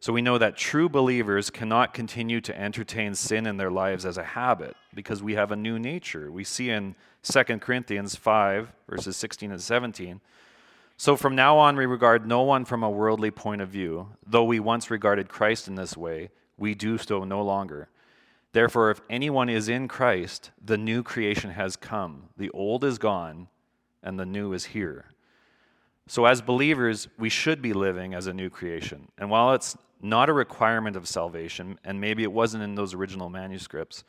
So 0.00 0.12
we 0.12 0.22
know 0.22 0.38
that 0.38 0.56
true 0.56 0.88
believers 0.88 1.50
cannot 1.50 1.92
continue 1.92 2.40
to 2.42 2.58
entertain 2.58 3.14
sin 3.14 3.46
in 3.46 3.56
their 3.56 3.70
lives 3.70 4.06
as 4.06 4.16
a 4.16 4.22
habit 4.22 4.76
because 4.94 5.22
we 5.22 5.34
have 5.34 5.50
a 5.50 5.56
new 5.56 5.78
nature. 5.78 6.30
We 6.30 6.44
see 6.44 6.70
in 6.70 6.94
2 7.22 7.42
Corinthians 7.58 8.14
5, 8.14 8.72
verses 8.88 9.16
16 9.16 9.50
and 9.50 9.60
17. 9.60 10.20
So 10.96 11.16
from 11.16 11.34
now 11.34 11.58
on, 11.58 11.76
we 11.76 11.86
regard 11.86 12.26
no 12.26 12.42
one 12.42 12.64
from 12.64 12.82
a 12.82 12.90
worldly 12.90 13.32
point 13.32 13.60
of 13.60 13.68
view. 13.68 14.08
Though 14.24 14.44
we 14.44 14.60
once 14.60 14.90
regarded 14.90 15.28
Christ 15.28 15.66
in 15.66 15.74
this 15.74 15.96
way, 15.96 16.30
we 16.56 16.74
do 16.74 16.96
so 16.98 17.24
no 17.24 17.42
longer. 17.42 17.88
Therefore, 18.52 18.90
if 18.90 19.00
anyone 19.10 19.48
is 19.48 19.68
in 19.68 19.88
Christ, 19.88 20.50
the 20.64 20.78
new 20.78 21.02
creation 21.02 21.50
has 21.50 21.76
come. 21.76 22.30
The 22.36 22.50
old 22.50 22.82
is 22.82 22.98
gone, 22.98 23.48
and 24.02 24.18
the 24.18 24.26
new 24.26 24.52
is 24.52 24.66
here. 24.66 25.06
So, 26.08 26.24
as 26.24 26.40
believers, 26.40 27.06
we 27.18 27.28
should 27.28 27.60
be 27.60 27.74
living 27.74 28.14
as 28.14 28.26
a 28.26 28.32
new 28.32 28.48
creation. 28.48 29.08
And 29.18 29.30
while 29.30 29.52
it's 29.52 29.76
not 30.00 30.28
a 30.28 30.32
requirement 30.32 30.96
of 30.96 31.06
salvation, 31.06 31.78
and 31.84 32.00
maybe 32.00 32.22
it 32.22 32.32
wasn't 32.32 32.62
in 32.62 32.74
those 32.74 32.94
original 32.94 33.28
manuscripts, 33.28 34.04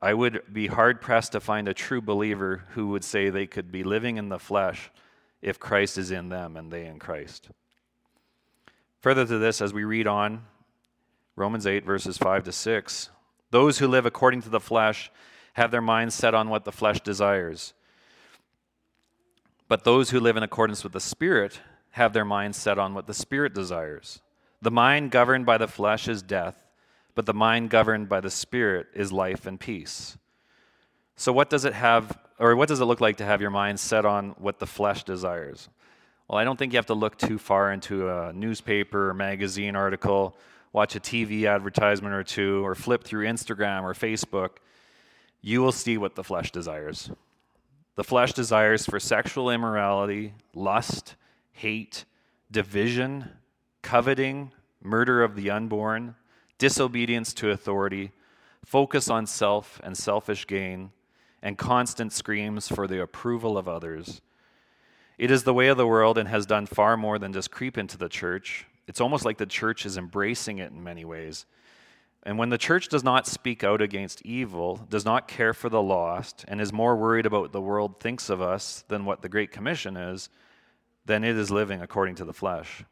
I 0.00 0.14
would 0.14 0.42
be 0.52 0.68
hard 0.68 1.00
pressed 1.00 1.32
to 1.32 1.40
find 1.40 1.66
a 1.66 1.74
true 1.74 2.00
believer 2.00 2.64
who 2.70 2.88
would 2.88 3.02
say 3.02 3.28
they 3.28 3.46
could 3.46 3.72
be 3.72 3.82
living 3.82 4.18
in 4.18 4.28
the 4.28 4.38
flesh 4.38 4.90
if 5.42 5.58
Christ 5.58 5.98
is 5.98 6.12
in 6.12 6.28
them 6.28 6.56
and 6.56 6.70
they 6.70 6.86
in 6.86 6.98
Christ. 6.98 7.48
Further 9.00 9.26
to 9.26 9.38
this, 9.38 9.60
as 9.60 9.72
we 9.72 9.84
read 9.84 10.06
on, 10.06 10.44
Romans 11.34 11.66
8, 11.66 11.84
verses 11.84 12.18
5 12.18 12.44
to 12.44 12.52
6, 12.52 13.10
those 13.50 13.78
who 13.78 13.88
live 13.88 14.06
according 14.06 14.42
to 14.42 14.48
the 14.48 14.60
flesh 14.60 15.10
have 15.54 15.70
their 15.70 15.82
minds 15.82 16.14
set 16.14 16.34
on 16.34 16.50
what 16.50 16.64
the 16.64 16.72
flesh 16.72 17.00
desires. 17.00 17.74
But 19.68 19.84
those 19.84 20.10
who 20.10 20.20
live 20.20 20.36
in 20.36 20.42
accordance 20.42 20.84
with 20.84 20.92
the 20.92 21.00
Spirit 21.00 21.60
have 21.90 22.12
their 22.12 22.24
minds 22.24 22.56
set 22.56 22.78
on 22.78 22.94
what 22.94 23.06
the 23.06 23.14
Spirit 23.14 23.54
desires. 23.54 24.20
The 24.62 24.70
mind 24.70 25.10
governed 25.10 25.46
by 25.46 25.58
the 25.58 25.66
flesh 25.66 26.08
is 26.08 26.22
death, 26.22 26.56
but 27.14 27.26
the 27.26 27.34
mind 27.34 27.70
governed 27.70 28.08
by 28.08 28.20
the 28.20 28.30
Spirit 28.30 28.86
is 28.94 29.12
life 29.12 29.46
and 29.46 29.58
peace. 29.58 30.16
So, 31.16 31.32
what 31.32 31.50
does 31.50 31.64
it 31.64 31.72
have, 31.72 32.16
or 32.38 32.54
what 32.54 32.68
does 32.68 32.80
it 32.80 32.84
look 32.84 33.00
like 33.00 33.16
to 33.16 33.24
have 33.24 33.40
your 33.40 33.50
mind 33.50 33.80
set 33.80 34.04
on 34.04 34.30
what 34.38 34.58
the 34.58 34.66
flesh 34.66 35.02
desires? 35.02 35.68
Well, 36.28 36.38
I 36.38 36.44
don't 36.44 36.58
think 36.58 36.72
you 36.72 36.76
have 36.76 36.86
to 36.86 36.94
look 36.94 37.16
too 37.16 37.38
far 37.38 37.72
into 37.72 38.10
a 38.10 38.32
newspaper 38.32 39.10
or 39.10 39.14
magazine 39.14 39.76
article, 39.76 40.36
watch 40.72 40.94
a 40.94 41.00
TV 41.00 41.48
advertisement 41.48 42.14
or 42.14 42.22
two, 42.22 42.64
or 42.64 42.74
flip 42.74 43.04
through 43.04 43.26
Instagram 43.26 43.82
or 43.82 43.94
Facebook. 43.94 44.58
You 45.40 45.62
will 45.62 45.72
see 45.72 45.96
what 45.96 46.16
the 46.16 46.24
flesh 46.24 46.50
desires. 46.50 47.10
The 47.96 48.04
flesh 48.04 48.34
desires 48.34 48.84
for 48.84 49.00
sexual 49.00 49.50
immorality, 49.50 50.34
lust, 50.54 51.16
hate, 51.52 52.04
division, 52.50 53.30
coveting, 53.80 54.52
murder 54.82 55.22
of 55.24 55.34
the 55.34 55.50
unborn, 55.50 56.14
disobedience 56.58 57.32
to 57.34 57.50
authority, 57.50 58.12
focus 58.64 59.08
on 59.08 59.26
self 59.26 59.80
and 59.82 59.96
selfish 59.96 60.46
gain, 60.46 60.92
and 61.42 61.56
constant 61.56 62.12
screams 62.12 62.68
for 62.68 62.86
the 62.86 63.00
approval 63.00 63.56
of 63.56 63.66
others. 63.66 64.20
It 65.16 65.30
is 65.30 65.44
the 65.44 65.54
way 65.54 65.68
of 65.68 65.78
the 65.78 65.86
world 65.86 66.18
and 66.18 66.28
has 66.28 66.44
done 66.44 66.66
far 66.66 66.98
more 66.98 67.18
than 67.18 67.32
just 67.32 67.50
creep 67.50 67.78
into 67.78 67.96
the 67.96 68.10
church. 68.10 68.66
It's 68.86 69.00
almost 69.00 69.24
like 69.24 69.38
the 69.38 69.46
church 69.46 69.86
is 69.86 69.96
embracing 69.96 70.58
it 70.58 70.70
in 70.70 70.84
many 70.84 71.06
ways. 71.06 71.46
And 72.26 72.38
when 72.38 72.48
the 72.48 72.58
church 72.58 72.88
does 72.88 73.04
not 73.04 73.28
speak 73.28 73.62
out 73.62 73.80
against 73.80 74.26
evil, 74.26 74.84
does 74.90 75.04
not 75.04 75.28
care 75.28 75.54
for 75.54 75.68
the 75.68 75.80
lost, 75.80 76.44
and 76.48 76.60
is 76.60 76.72
more 76.72 76.96
worried 76.96 77.24
about 77.24 77.42
what 77.42 77.52
the 77.52 77.60
world 77.60 78.00
thinks 78.00 78.28
of 78.28 78.42
us 78.42 78.82
than 78.88 79.04
what 79.04 79.22
the 79.22 79.28
Great 79.28 79.52
Commission 79.52 79.96
is, 79.96 80.28
then 81.04 81.22
it 81.22 81.36
is 81.36 81.52
living 81.52 81.82
according 81.82 82.16
to 82.16 82.24
the 82.24 82.32
flesh. 82.32 82.82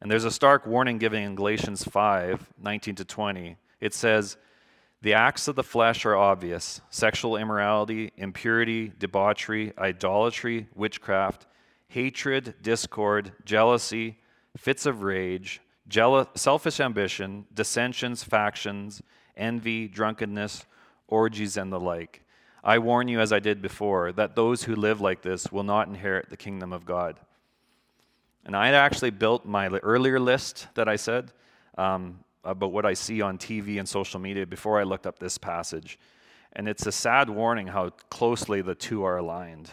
And 0.00 0.08
there's 0.08 0.24
a 0.24 0.30
stark 0.30 0.64
warning 0.64 0.98
given 0.98 1.24
in 1.24 1.34
Galatians 1.34 1.82
5 1.82 2.52
19 2.56 2.94
to 2.94 3.04
20. 3.04 3.56
It 3.80 3.94
says, 3.94 4.36
The 5.02 5.14
acts 5.14 5.48
of 5.48 5.56
the 5.56 5.64
flesh 5.64 6.06
are 6.06 6.16
obvious 6.16 6.80
sexual 6.88 7.36
immorality, 7.36 8.12
impurity, 8.16 8.92
debauchery, 8.96 9.72
idolatry, 9.76 10.68
witchcraft, 10.76 11.48
hatred, 11.88 12.54
discord, 12.62 13.32
jealousy, 13.44 14.20
fits 14.56 14.86
of 14.86 15.02
rage, 15.02 15.60
jealous, 15.88 16.26
selfish 16.34 16.80
ambition, 16.80 17.46
dissensions, 17.52 18.22
factions, 18.22 19.02
envy, 19.36 19.88
drunkenness, 19.88 20.66
orgies, 21.06 21.56
and 21.56 21.72
the 21.72 21.80
like. 21.80 22.22
I 22.62 22.78
warn 22.78 23.08
you, 23.08 23.20
as 23.20 23.32
I 23.32 23.38
did 23.38 23.62
before, 23.62 24.12
that 24.12 24.34
those 24.34 24.64
who 24.64 24.74
live 24.74 25.00
like 25.00 25.22
this 25.22 25.50
will 25.50 25.62
not 25.62 25.88
inherit 25.88 26.28
the 26.28 26.36
kingdom 26.36 26.72
of 26.72 26.84
God. 26.84 27.18
And 28.44 28.56
I 28.56 28.66
had 28.66 28.74
actually 28.74 29.10
built 29.10 29.44
my 29.44 29.68
earlier 29.68 30.18
list 30.18 30.68
that 30.74 30.88
I 30.88 30.96
said 30.96 31.32
um, 31.76 32.20
about 32.44 32.72
what 32.72 32.86
I 32.86 32.94
see 32.94 33.20
on 33.20 33.38
TV 33.38 33.78
and 33.78 33.88
social 33.88 34.20
media 34.20 34.46
before 34.46 34.80
I 34.80 34.82
looked 34.82 35.06
up 35.06 35.18
this 35.18 35.38
passage. 35.38 35.98
And 36.54 36.68
it's 36.68 36.86
a 36.86 36.92
sad 36.92 37.30
warning 37.30 37.66
how 37.66 37.90
closely 38.10 38.62
the 38.62 38.74
two 38.74 39.04
are 39.04 39.18
aligned. 39.18 39.70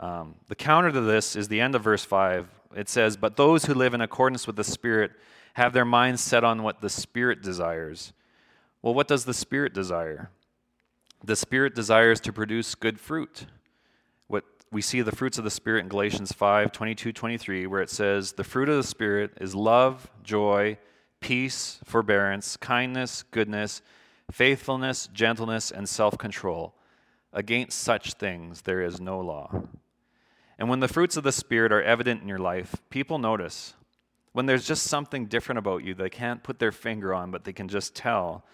Um, 0.00 0.36
the 0.48 0.54
counter 0.54 0.90
to 0.92 1.00
this 1.00 1.36
is 1.36 1.48
the 1.48 1.60
end 1.60 1.74
of 1.74 1.82
verse 1.82 2.04
5. 2.04 2.48
It 2.76 2.88
says, 2.88 3.16
But 3.16 3.36
those 3.36 3.64
who 3.64 3.74
live 3.74 3.94
in 3.94 4.00
accordance 4.00 4.46
with 4.46 4.56
the 4.56 4.64
Spirit 4.64 5.12
have 5.54 5.72
their 5.72 5.84
minds 5.84 6.20
set 6.20 6.44
on 6.44 6.62
what 6.62 6.80
the 6.80 6.88
Spirit 6.88 7.42
desires. 7.42 8.12
Well, 8.82 8.94
what 8.94 9.08
does 9.08 9.24
the 9.24 9.34
Spirit 9.34 9.72
desire? 9.72 10.30
The 11.24 11.36
Spirit 11.36 11.74
desires 11.74 12.20
to 12.20 12.32
produce 12.32 12.74
good 12.74 13.00
fruit 13.00 13.46
What 14.26 14.44
we 14.70 14.82
see 14.82 15.00
the 15.00 15.16
fruits 15.16 15.38
of 15.38 15.44
the 15.44 15.50
Spirit 15.50 15.80
in 15.80 15.88
Galatians 15.88 16.32
5 16.32 16.72
22, 16.72 17.12
23, 17.12 17.66
where 17.66 17.82
it 17.82 17.90
says, 17.90 18.32
The 18.32 18.44
fruit 18.44 18.68
of 18.68 18.76
the 18.76 18.82
Spirit 18.82 19.32
is 19.40 19.54
love, 19.54 20.10
joy, 20.22 20.78
peace, 21.20 21.80
forbearance, 21.84 22.56
kindness, 22.58 23.22
goodness, 23.30 23.80
faithfulness, 24.30 25.08
gentleness, 25.12 25.70
and 25.70 25.88
self 25.88 26.18
control. 26.18 26.74
Against 27.32 27.78
such 27.80 28.14
things 28.14 28.62
there 28.62 28.82
is 28.82 29.00
no 29.00 29.20
law. 29.20 29.50
And 30.58 30.68
when 30.68 30.80
the 30.80 30.88
fruits 30.88 31.16
of 31.16 31.24
the 31.24 31.32
Spirit 31.32 31.72
are 31.72 31.82
evident 31.82 32.22
in 32.22 32.28
your 32.28 32.38
life, 32.38 32.76
people 32.90 33.18
notice. 33.18 33.74
When 34.32 34.46
there's 34.46 34.66
just 34.66 34.84
something 34.84 35.26
different 35.26 35.58
about 35.58 35.84
you 35.84 35.94
they 35.94 36.10
can't 36.10 36.42
put 36.42 36.58
their 36.58 36.72
finger 36.72 37.14
on, 37.14 37.30
but 37.30 37.44
they 37.44 37.52
can 37.52 37.68
just 37.68 37.94
tell, 37.94 38.44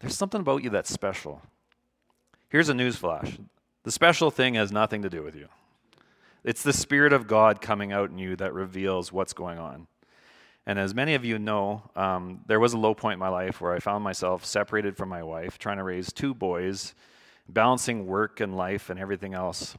there's 0.00 0.16
something 0.16 0.40
about 0.40 0.62
you 0.62 0.70
that's 0.70 0.92
special. 0.92 1.42
Here's 2.48 2.68
a 2.68 2.74
news 2.74 2.96
flash 2.96 3.38
the 3.84 3.92
special 3.92 4.32
thing 4.32 4.54
has 4.54 4.72
nothing 4.72 5.02
to 5.02 5.08
do 5.08 5.22
with 5.22 5.36
you. 5.36 5.48
It's 6.42 6.62
the 6.62 6.72
Spirit 6.72 7.12
of 7.12 7.26
God 7.26 7.60
coming 7.60 7.92
out 7.92 8.10
in 8.10 8.18
you 8.18 8.36
that 8.36 8.52
reveals 8.52 9.12
what's 9.12 9.32
going 9.32 9.58
on. 9.58 9.86
And 10.66 10.78
as 10.78 10.94
many 10.94 11.14
of 11.14 11.24
you 11.24 11.38
know, 11.38 11.82
um, 11.94 12.40
there 12.46 12.58
was 12.58 12.72
a 12.72 12.78
low 12.78 12.94
point 12.94 13.14
in 13.14 13.20
my 13.20 13.28
life 13.28 13.60
where 13.60 13.72
I 13.72 13.78
found 13.78 14.02
myself 14.02 14.44
separated 14.44 14.96
from 14.96 15.08
my 15.08 15.22
wife, 15.22 15.58
trying 15.58 15.76
to 15.76 15.84
raise 15.84 16.12
two 16.12 16.34
boys, 16.34 16.94
balancing 17.48 18.06
work 18.06 18.40
and 18.40 18.56
life 18.56 18.90
and 18.90 18.98
everything 18.98 19.34
else. 19.34 19.76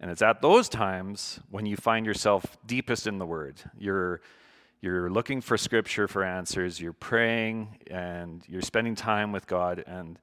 And 0.00 0.10
it's 0.10 0.22
at 0.22 0.40
those 0.42 0.68
times 0.68 1.40
when 1.50 1.66
you 1.66 1.76
find 1.76 2.06
yourself 2.06 2.56
deepest 2.66 3.06
in 3.06 3.18
the 3.18 3.26
Word. 3.26 3.56
You're, 3.78 4.20
you're 4.80 5.10
looking 5.10 5.40
for 5.40 5.56
Scripture 5.56 6.06
for 6.06 6.22
answers, 6.22 6.80
you're 6.80 6.92
praying, 6.92 7.78
and 7.90 8.44
you're 8.48 8.62
spending 8.62 8.94
time 8.94 9.32
with 9.32 9.46
God. 9.46 9.82
And, 9.86 10.18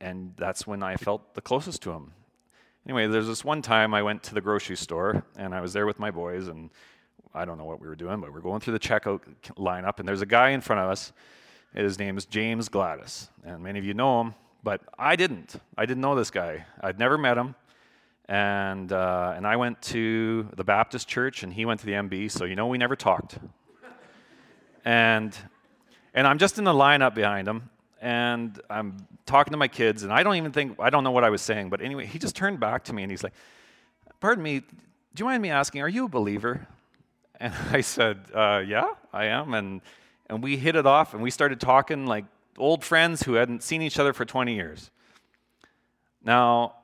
and 0.00 0.34
that's 0.36 0.66
when 0.66 0.82
I 0.82 0.96
felt 0.96 1.34
the 1.34 1.40
closest 1.40 1.82
to 1.82 1.92
Him. 1.92 2.12
Anyway, 2.86 3.06
there's 3.06 3.26
this 3.26 3.44
one 3.44 3.62
time 3.62 3.94
I 3.94 4.02
went 4.02 4.22
to 4.24 4.34
the 4.34 4.40
grocery 4.40 4.76
store, 4.76 5.24
and 5.36 5.54
I 5.54 5.60
was 5.60 5.72
there 5.72 5.86
with 5.86 5.98
my 5.98 6.10
boys, 6.10 6.48
and 6.48 6.70
I 7.34 7.44
don't 7.44 7.58
know 7.58 7.64
what 7.64 7.80
we 7.80 7.86
were 7.86 7.96
doing, 7.96 8.20
but 8.20 8.32
we're 8.32 8.40
going 8.40 8.60
through 8.60 8.72
the 8.72 8.80
checkout 8.80 9.20
lineup, 9.56 9.98
and 9.98 10.08
there's 10.08 10.22
a 10.22 10.26
guy 10.26 10.50
in 10.50 10.60
front 10.60 10.80
of 10.80 10.90
us. 10.90 11.12
His 11.74 11.98
name 11.98 12.18
is 12.18 12.24
James 12.24 12.68
Gladys, 12.68 13.28
and 13.44 13.62
many 13.62 13.78
of 13.78 13.84
you 13.84 13.94
know 13.94 14.20
him, 14.22 14.34
but 14.62 14.80
I 14.98 15.14
didn't. 15.14 15.56
I 15.78 15.86
didn't 15.86 16.00
know 16.00 16.14
this 16.14 16.30
guy. 16.30 16.66
I'd 16.80 16.98
never 16.98 17.16
met 17.16 17.38
him, 17.38 17.54
and 18.30 18.92
uh, 18.92 19.34
and 19.36 19.46
I 19.46 19.56
went 19.56 19.82
to 19.82 20.48
the 20.56 20.64
Baptist 20.64 21.06
church, 21.06 21.42
and 21.42 21.52
he 21.52 21.66
went 21.66 21.80
to 21.80 21.86
the 21.86 21.92
MB, 21.92 22.30
so 22.30 22.46
you 22.46 22.56
know 22.56 22.68
we 22.68 22.78
never 22.78 22.96
talked. 22.96 23.38
and 24.84 25.36
and 26.14 26.26
I'm 26.26 26.38
just 26.38 26.56
in 26.56 26.64
the 26.64 26.72
lineup 26.72 27.14
behind 27.14 27.46
him, 27.46 27.68
and 28.00 28.58
I'm 28.70 29.06
talking 29.26 29.50
to 29.50 29.58
my 29.58 29.68
kids, 29.68 30.04
and 30.04 30.12
I 30.12 30.22
don't 30.22 30.36
even 30.36 30.52
think 30.52 30.78
I 30.80 30.88
don't 30.88 31.04
know 31.04 31.10
what 31.10 31.24
I 31.24 31.30
was 31.30 31.42
saying, 31.42 31.68
but 31.68 31.82
anyway, 31.82 32.06
he 32.06 32.18
just 32.18 32.34
turned 32.34 32.60
back 32.60 32.84
to 32.84 32.94
me 32.94 33.02
and 33.02 33.12
he's 33.12 33.22
like, 33.22 33.34
"Pardon 34.20 34.42
me, 34.42 34.60
do 34.60 34.66
you 35.18 35.24
mind 35.26 35.42
me 35.42 35.50
asking, 35.50 35.82
are 35.82 35.88
you 35.88 36.06
a 36.06 36.08
believer?" 36.08 36.66
And 37.40 37.54
I 37.72 37.80
said, 37.80 38.18
uh, 38.34 38.62
Yeah, 38.64 38.90
I 39.12 39.24
am. 39.26 39.54
And, 39.54 39.80
and 40.28 40.42
we 40.42 40.56
hit 40.56 40.76
it 40.76 40.86
off 40.86 41.14
and 41.14 41.22
we 41.22 41.30
started 41.30 41.58
talking 41.58 42.06
like 42.06 42.26
old 42.58 42.84
friends 42.84 43.22
who 43.22 43.34
hadn't 43.34 43.62
seen 43.62 43.82
each 43.82 43.98
other 43.98 44.12
for 44.12 44.24
20 44.24 44.54
years. 44.54 44.90
Now, 46.22 46.74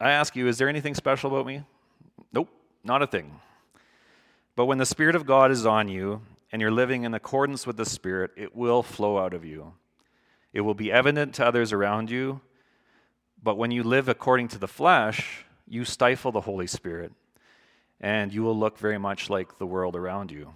I 0.00 0.10
ask 0.10 0.36
you, 0.36 0.46
is 0.46 0.58
there 0.58 0.68
anything 0.68 0.94
special 0.94 1.30
about 1.30 1.46
me? 1.46 1.64
Nope, 2.32 2.48
not 2.84 3.02
a 3.02 3.06
thing. 3.06 3.40
But 4.54 4.66
when 4.66 4.78
the 4.78 4.86
Spirit 4.86 5.16
of 5.16 5.26
God 5.26 5.50
is 5.50 5.66
on 5.66 5.88
you 5.88 6.22
and 6.52 6.62
you're 6.62 6.70
living 6.70 7.04
in 7.04 7.14
accordance 7.14 7.66
with 7.66 7.76
the 7.76 7.84
Spirit, 7.84 8.30
it 8.36 8.54
will 8.54 8.82
flow 8.82 9.18
out 9.18 9.34
of 9.34 9.44
you. 9.44 9.74
It 10.52 10.60
will 10.62 10.74
be 10.74 10.92
evident 10.92 11.34
to 11.34 11.46
others 11.46 11.72
around 11.72 12.10
you. 12.10 12.40
But 13.42 13.56
when 13.56 13.70
you 13.70 13.82
live 13.82 14.08
according 14.08 14.48
to 14.48 14.58
the 14.58 14.68
flesh, 14.68 15.44
you 15.66 15.84
stifle 15.84 16.32
the 16.32 16.40
Holy 16.40 16.66
Spirit 16.66 17.12
and 18.00 18.32
you 18.32 18.42
will 18.42 18.56
look 18.56 18.78
very 18.78 18.98
much 18.98 19.28
like 19.28 19.58
the 19.58 19.66
world 19.66 19.96
around 19.96 20.30
you. 20.30 20.54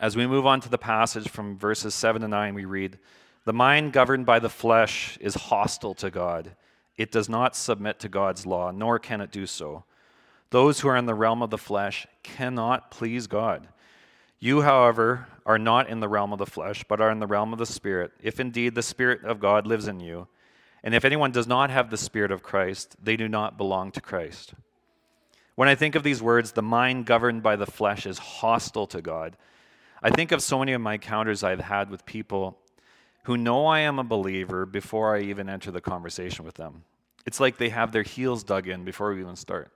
As 0.00 0.16
we 0.16 0.26
move 0.26 0.46
on 0.46 0.60
to 0.60 0.68
the 0.68 0.78
passage 0.78 1.28
from 1.28 1.58
verses 1.58 1.94
7 1.94 2.22
to 2.22 2.28
9, 2.28 2.54
we 2.54 2.64
read 2.64 2.98
The 3.44 3.52
mind 3.52 3.92
governed 3.92 4.26
by 4.26 4.38
the 4.38 4.48
flesh 4.48 5.18
is 5.20 5.34
hostile 5.34 5.94
to 5.94 6.10
God. 6.10 6.54
It 6.98 7.12
does 7.12 7.28
not 7.28 7.56
submit 7.56 8.00
to 8.00 8.08
God's 8.08 8.44
law, 8.44 8.72
nor 8.72 8.98
can 8.98 9.22
it 9.22 9.30
do 9.30 9.46
so. 9.46 9.84
Those 10.50 10.80
who 10.80 10.88
are 10.88 10.96
in 10.96 11.06
the 11.06 11.14
realm 11.14 11.42
of 11.42 11.50
the 11.50 11.56
flesh 11.56 12.06
cannot 12.22 12.90
please 12.90 13.26
God. 13.28 13.68
You, 14.40 14.62
however, 14.62 15.28
are 15.46 15.58
not 15.58 15.88
in 15.88 16.00
the 16.00 16.08
realm 16.08 16.32
of 16.32 16.38
the 16.38 16.46
flesh, 16.46 16.84
but 16.88 17.00
are 17.00 17.10
in 17.10 17.20
the 17.20 17.26
realm 17.26 17.52
of 17.52 17.58
the 17.58 17.66
Spirit, 17.66 18.12
if 18.20 18.40
indeed 18.40 18.74
the 18.74 18.82
Spirit 18.82 19.24
of 19.24 19.40
God 19.40 19.66
lives 19.66 19.88
in 19.88 20.00
you. 20.00 20.26
And 20.82 20.94
if 20.94 21.04
anyone 21.04 21.32
does 21.32 21.46
not 21.46 21.70
have 21.70 21.90
the 21.90 21.96
Spirit 21.96 22.32
of 22.32 22.42
Christ, 22.42 22.96
they 23.02 23.16
do 23.16 23.28
not 23.28 23.56
belong 23.56 23.92
to 23.92 24.00
Christ. 24.00 24.54
When 25.54 25.68
I 25.68 25.74
think 25.74 25.94
of 25.94 26.02
these 26.02 26.22
words, 26.22 26.52
the 26.52 26.62
mind 26.62 27.06
governed 27.06 27.42
by 27.42 27.56
the 27.56 27.66
flesh 27.66 28.06
is 28.06 28.18
hostile 28.18 28.86
to 28.88 29.02
God. 29.02 29.36
I 30.02 30.10
think 30.10 30.32
of 30.32 30.42
so 30.42 30.58
many 30.58 30.72
of 30.72 30.80
my 30.80 30.94
encounters 30.94 31.42
I've 31.42 31.60
had 31.60 31.90
with 31.90 32.06
people 32.06 32.58
who 33.24 33.36
know 33.36 33.66
I 33.66 33.80
am 33.80 33.98
a 33.98 34.04
believer 34.04 34.64
before 34.64 35.16
I 35.16 35.20
even 35.20 35.48
enter 35.48 35.70
the 35.70 35.80
conversation 35.80 36.44
with 36.44 36.54
them. 36.54 36.84
It's 37.28 37.40
like 37.40 37.58
they 37.58 37.68
have 37.68 37.92
their 37.92 38.02
heels 38.02 38.42
dug 38.42 38.68
in 38.68 38.84
before 38.84 39.12
we 39.12 39.20
even 39.20 39.36
start. 39.36 39.70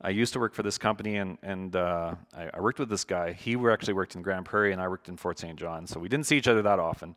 I 0.00 0.10
used 0.10 0.34
to 0.34 0.40
work 0.40 0.54
for 0.54 0.62
this 0.62 0.76
company, 0.76 1.16
and, 1.16 1.38
and 1.42 1.74
uh, 1.74 2.14
I, 2.36 2.50
I, 2.52 2.60
worked 2.60 2.78
with 2.78 2.90
this 2.90 3.04
guy. 3.04 3.32
He 3.32 3.56
actually 3.68 3.94
worked 3.94 4.16
in 4.16 4.22
Grande 4.22 4.44
Prairie, 4.44 4.72
and 4.72 4.82
I 4.82 4.88
worked 4.88 5.08
in 5.08 5.16
Fort 5.16 5.38
St. 5.38 5.58
John, 5.58 5.86
so 5.86 5.98
we 5.98 6.08
didn't 6.08 6.26
see 6.26 6.36
each 6.36 6.48
other 6.48 6.62
that 6.62 6.78
often. 6.78 7.16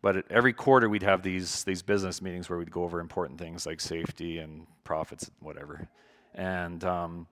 But 0.00 0.30
every 0.30 0.54
quarter, 0.54 0.88
we'd 0.88 1.02
have 1.02 1.22
these, 1.22 1.64
these 1.64 1.82
business 1.82 2.22
meetings 2.22 2.48
where 2.48 2.58
we'd 2.58 2.70
go 2.70 2.84
over 2.84 3.00
important 3.00 3.38
things 3.38 3.66
like 3.66 3.80
safety 3.80 4.38
and 4.38 4.66
profits, 4.84 5.30
whatever 5.40 5.86
and 6.34 6.84
um, 6.84 7.26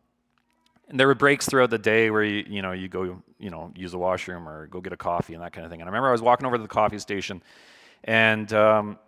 and 0.89 0.99
there 0.99 1.07
were 1.07 1.15
breaks 1.15 1.47
throughout 1.47 1.71
the 1.71 1.79
day 1.79 2.11
where 2.11 2.23
you 2.23 2.45
you 2.49 2.63
know 2.63 2.73
you 2.73 2.89
go 2.89 3.23
you 3.39 3.51
know 3.51 3.73
use 3.75 3.93
the 3.93 3.99
washroom 3.99 4.49
or 4.49 4.67
go 4.69 4.81
get 4.81 4.93
a 4.93 4.97
coffee 4.97 5.35
and 5.35 5.43
that 5.43 5.53
kind 5.53 5.65
of 5.65 5.71
thing. 5.71 5.81
And 5.81 5.89
I 5.89 5.91
remember 5.91 6.09
I 6.09 6.13
was 6.13 6.23
walking 6.23 6.47
over 6.47 6.57
to 6.57 6.63
the 6.63 6.69
coffee 6.69 6.99
station, 6.99 7.43
and 8.05 8.53
um, 8.53 8.99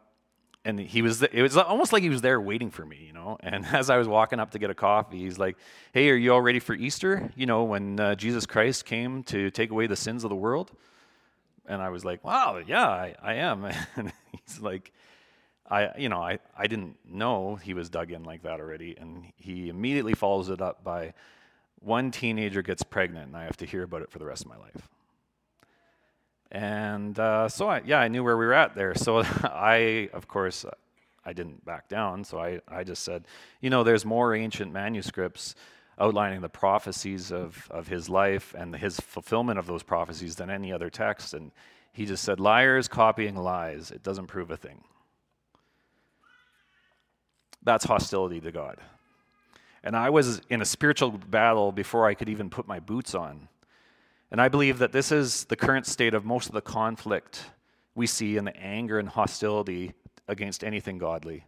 and 0.65 0.81
he 0.81 1.03
was 1.03 1.23
it 1.23 1.43
was 1.43 1.57
almost 1.57 1.93
like 1.93 2.03
he 2.03 2.09
was 2.09 2.23
there 2.23 2.41
waiting 2.41 2.71
for 2.71 2.85
me, 2.85 3.05
you 3.07 3.13
know. 3.13 3.39
And 3.43 3.65
as 3.67 3.91
I 3.91 3.97
was 3.99 4.09
walking 4.09 4.41
up 4.41 4.53
to 4.53 4.59
get 4.59 4.71
a 4.71 4.75
coffee, 4.75 5.19
he's 5.19 5.39
like, 5.39 5.57
"Hey, 5.93 6.09
are 6.11 6.17
you 6.17 6.33
all 6.33 6.41
ready 6.41 6.61
for 6.61 6.75
Easter? 6.75 7.31
You 7.37 7.47
know, 7.47 7.65
when 7.65 8.01
uh, 8.01 8.15
Jesus 8.15 8.47
Christ 8.47 8.85
came 8.85 9.23
to 9.25 9.51
take 9.51 9.71
away 9.71 9.87
the 9.87 9.97
sins 9.97 10.25
of 10.25 10.31
the 10.31 10.37
world." 10.37 10.71
And 11.67 11.81
I 11.81 11.89
was 11.89 12.05
like, 12.05 12.25
"Wow, 12.25 12.61
yeah, 12.67 12.87
I, 12.87 13.15
I 13.23 13.35
am." 13.35 13.65
And 13.97 14.13
he's 14.33 14.61
like, 14.61 14.93
I, 15.71 15.91
you 15.97 16.09
know, 16.09 16.21
I, 16.21 16.39
I 16.57 16.67
didn't 16.67 16.97
know 17.09 17.57
he 17.57 17.75
was 17.75 17.89
dug 17.89 18.13
in 18.13 18.23
like 18.25 18.43
that 18.43 18.61
already. 18.61 18.97
And 18.99 19.33
he 19.37 19.69
immediately 19.69 20.15
follows 20.15 20.51
it 20.51 20.61
up 20.61 20.85
by 20.85 21.15
one 21.81 22.11
teenager 22.11 22.63
gets 22.63 22.83
pregnant 22.83 23.29
and 23.29 23.37
I 23.37 23.45
have 23.45 23.57
to 23.59 23.67
hear 23.67 23.83
about 23.83 24.03
it 24.03 24.11
for 24.11 24.19
the 24.19 24.27
rest 24.27 24.45
of 24.45 24.49
my 24.49 24.57
life. 24.57 24.89
And 26.55 27.19
uh, 27.19 27.49
so, 27.49 27.69
I, 27.69 27.83
yeah, 27.85 27.99
I 27.99 28.09
knew 28.09 28.23
where 28.23 28.37
we 28.39 28.47
were 28.47 28.55
at 28.55 28.75
there. 28.75 28.95
So 28.95 29.19
I, 29.43 30.09
of 30.13 30.29
course, 30.29 30.65
I 31.25 31.33
didn't 31.33 31.65
back 31.65 31.89
down. 31.89 32.25
So 32.25 32.39
I, 32.39 32.61
I 32.69 32.85
just 32.85 33.03
said, 33.03 33.25
you 33.61 33.71
know, 33.71 33.83
there's 33.83 34.05
more 34.05 34.35
ancient 34.35 34.73
manuscripts 34.73 35.57
outlining 35.99 36.41
the 36.41 36.49
prophecies 36.49 37.33
of, 37.33 37.67
of 37.71 37.89
his 37.89 38.09
life 38.09 38.55
and 38.57 38.75
his 38.75 39.01
fulfillment 39.01 39.59
of 39.59 39.67
those 39.67 39.83
prophecies 39.83 40.37
than 40.37 40.49
any 40.49 40.73
other 40.73 40.91
text. 40.91 41.35
And 41.35 41.51
he 41.93 42.07
just 42.07 42.23
said, 42.23 42.39
liars 42.39 42.89
copying 42.89 43.37
lies. 43.37 43.91
It 43.91 44.03
doesn't 44.05 44.29
prove 44.29 44.51
a 44.51 44.57
thing 44.57 44.85
that's 47.65 47.85
hostility 47.85 48.41
to 48.41 48.53
God. 48.53 48.79
And 49.83 49.97
I 49.97 50.11
was 50.11 50.41
in 50.49 50.63
a 50.63 50.65
spiritual 50.65 51.11
battle 51.11 51.73
before 51.73 52.07
I 52.07 52.15
could 52.15 52.29
even 52.29 52.49
put 52.49 52.67
my 52.67 52.79
boots 52.79 53.15
on. 53.15 53.49
And 54.35 54.41
I 54.41 54.49
believe 54.49 54.79
that 54.79 54.91
this 54.91 55.13
is 55.13 55.45
the 55.45 55.55
current 55.55 55.87
state 55.87 56.13
of 56.13 56.25
most 56.25 56.49
of 56.49 56.55
the 56.55 56.61
conflict 56.61 57.53
we 57.95 58.09
see 58.09 58.37
in 58.37 58.45
the 58.45 58.57
anger 58.57 58.99
and 58.99 59.09
hostility 59.09 59.93
against 60.27 60.65
anything 60.65 60.99
godly. 60.99 61.45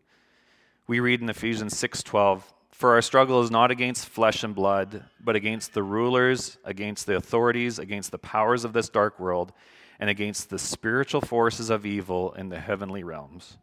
We 0.87 1.01
read 1.01 1.20
in 1.20 1.29
Ephesians 1.29 1.77
6:12, 1.77 2.55
"For 2.70 2.92
our 2.92 3.03
struggle 3.03 3.42
is 3.42 3.51
not 3.51 3.72
against 3.72 4.09
flesh 4.09 4.44
and 4.44 4.55
blood, 4.55 5.05
but 5.18 5.35
against 5.35 5.75
the 5.75 5.83
rulers, 5.83 6.59
against 6.62 7.07
the 7.07 7.16
authorities, 7.16 7.81
against 7.81 8.12
the 8.12 8.18
powers 8.18 8.64
of 8.64 8.72
this 8.72 8.88
dark 8.88 9.18
world, 9.18 9.53
and 9.99 10.09
against 10.09 10.49
the 10.49 10.59
spiritual 10.61 11.22
forces 11.22 11.70
of 11.70 11.85
evil 11.85 12.35
in 12.35 12.51
the 12.51 12.61
heavenly 12.61 13.03
realms." 13.03 13.59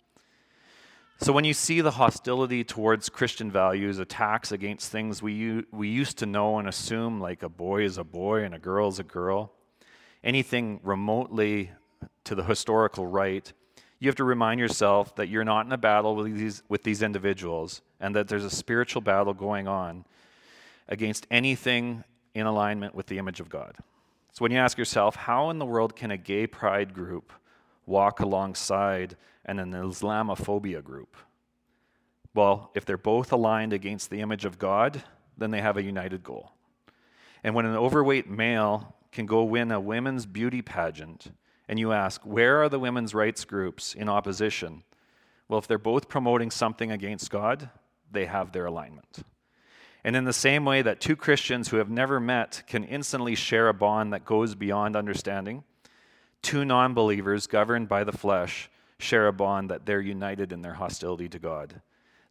So 1.24 1.32
when 1.32 1.46
you 1.46 1.54
see 1.54 1.80
the 1.80 1.92
hostility 1.92 2.66
towards 2.66 3.08
Christian 3.08 3.50
values, 3.50 3.98
attacks 3.98 4.52
against 4.52 4.92
things 4.92 5.22
we, 5.22 5.64
we 5.72 5.88
used 5.88 6.18
to 6.18 6.26
know 6.26 6.60
and 6.60 6.68
assume, 6.68 7.22
like 7.22 7.44
a 7.44 7.48
boy 7.48 7.86
is 7.86 7.98
a 7.98 8.04
boy 8.04 8.44
and 8.44 8.54
a 8.54 8.60
girl 8.60 8.90
is 8.90 9.00
a 9.00 9.04
girl, 9.04 9.54
anything 10.22 10.82
remotely 10.84 11.72
to 12.26 12.36
the 12.36 12.44
historical 12.44 13.08
right, 13.08 13.54
you 14.00 14.10
have 14.10 14.18
to 14.18 14.26
remind 14.26 14.60
yourself 14.60 15.16
that 15.16 15.30
you're 15.30 15.46
not 15.46 15.66
in 15.66 15.72
a 15.72 15.78
battle 15.78 16.14
with 16.18 16.36
these, 16.36 16.62
with 16.68 16.84
these 16.84 17.02
individuals 17.02 17.82
and 18.02 18.14
that 18.18 18.28
there's 18.28 18.44
a 18.44 18.50
spiritual 18.50 19.02
battle 19.02 19.34
going 19.34 19.66
on 19.66 20.04
against 20.90 21.26
anything 21.32 22.04
in 22.36 22.46
alignment 22.46 22.96
with 22.96 23.08
the 23.08 23.18
image 23.18 23.40
of 23.40 23.48
God. 23.48 23.78
So 24.34 24.44
when 24.44 24.52
you 24.52 24.58
ask 24.58 24.78
yourself, 24.78 25.16
how 25.16 25.52
in 25.52 25.58
the 25.58 25.66
world 25.66 25.96
can 25.96 26.12
a 26.12 26.18
gay 26.18 26.48
pride 26.48 26.94
group 26.94 27.32
walk 27.86 28.19
alongside 28.19 29.15
and 29.46 29.60
an 29.60 29.72
Islamophobia 29.74 30.84
group. 30.84 31.15
Well, 32.34 32.72
if 32.74 32.86
they're 32.86 32.98
both 32.98 33.32
aligned 33.32 33.74
against 33.74 34.10
the 34.10 34.22
image 34.22 34.46
of 34.46 34.58
God, 34.58 35.04
then 35.38 35.52
they 35.52 35.62
have 35.62 35.78
a 35.78 35.84
united 35.84 36.24
goal. 36.24 36.52
And 37.43 37.54
when 37.54 37.65
an 37.65 37.76
overweight 37.76 38.30
male 38.30 38.96
can 39.12 39.26
go 39.26 39.43
win 39.43 39.72
a 39.72 39.80
women's 39.80 40.26
beauty 40.26 40.62
pageant, 40.62 41.32
and 41.67 41.80
you 41.80 41.91
ask, 41.91 42.22
where 42.24 42.62
are 42.63 42.69
the 42.69 42.80
women's 42.80 43.13
rights 43.13 43.46
groups 43.46 43.93
in 43.93 44.10
opposition? 44.10 44.84
Well, 45.48 45.60
if 45.60 45.67
they're 45.67 45.78
both 45.78 46.10
promoting 46.10 46.52
something 46.52 46.91
against 46.91 47.30
God, 47.30 47.69
they 48.12 48.26
have 48.26 48.52
their 48.52 48.65
alignment. 48.65 49.19
And 50.04 50.15
in 50.15 50.26
the 50.26 50.34
same 50.34 50.65
way 50.65 50.82
that 50.82 51.00
two 51.00 51.15
Christians 51.15 51.69
who 51.69 51.78
have 51.78 51.89
never 51.89 52.19
met 52.19 52.63
can 52.67 52.84
instantly 52.84 53.36
share 53.36 53.69
a 53.69 53.74
bond 53.74 54.12
that 54.13 54.26
goes 54.26 54.56
beyond 54.56 54.96
understanding, 54.96 55.63
two 56.43 56.63
non 56.63 56.93
believers 56.93 57.47
governed 57.47 57.89
by 57.89 58.03
the 58.03 58.12
flesh 58.12 58.69
share 58.99 59.27
a 59.27 59.34
bond 59.34 59.69
that 59.69 59.86
they're 59.86 59.99
united 59.99 60.51
in 60.51 60.62
their 60.62 60.75
hostility 60.75 61.27
to 61.29 61.39
God. 61.39 61.82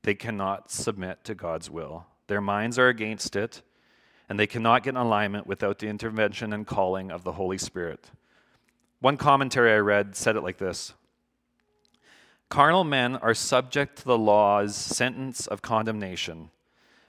They 0.02 0.14
cannot 0.14 0.70
submit 0.70 1.24
to 1.24 1.34
God's 1.34 1.70
will. 1.70 2.06
Their 2.28 2.40
minds 2.40 2.78
are 2.78 2.88
against 2.88 3.34
it, 3.34 3.62
and 4.28 4.38
they 4.38 4.46
cannot 4.46 4.84
get 4.84 4.90
in 4.90 4.96
alignment 4.96 5.46
without 5.46 5.78
the 5.78 5.88
intervention 5.88 6.52
and 6.52 6.66
calling 6.66 7.10
of 7.10 7.24
the 7.24 7.32
Holy 7.32 7.58
Spirit. 7.58 8.10
One 9.00 9.16
commentary 9.16 9.72
I 9.72 9.78
read 9.78 10.14
said 10.14 10.36
it 10.36 10.42
like 10.42 10.58
this 10.58 10.94
Carnal 12.48 12.84
men 12.84 13.16
are 13.16 13.34
subject 13.34 13.98
to 13.98 14.04
the 14.04 14.18
law's 14.18 14.76
sentence 14.76 15.46
of 15.46 15.62
condemnation, 15.62 16.50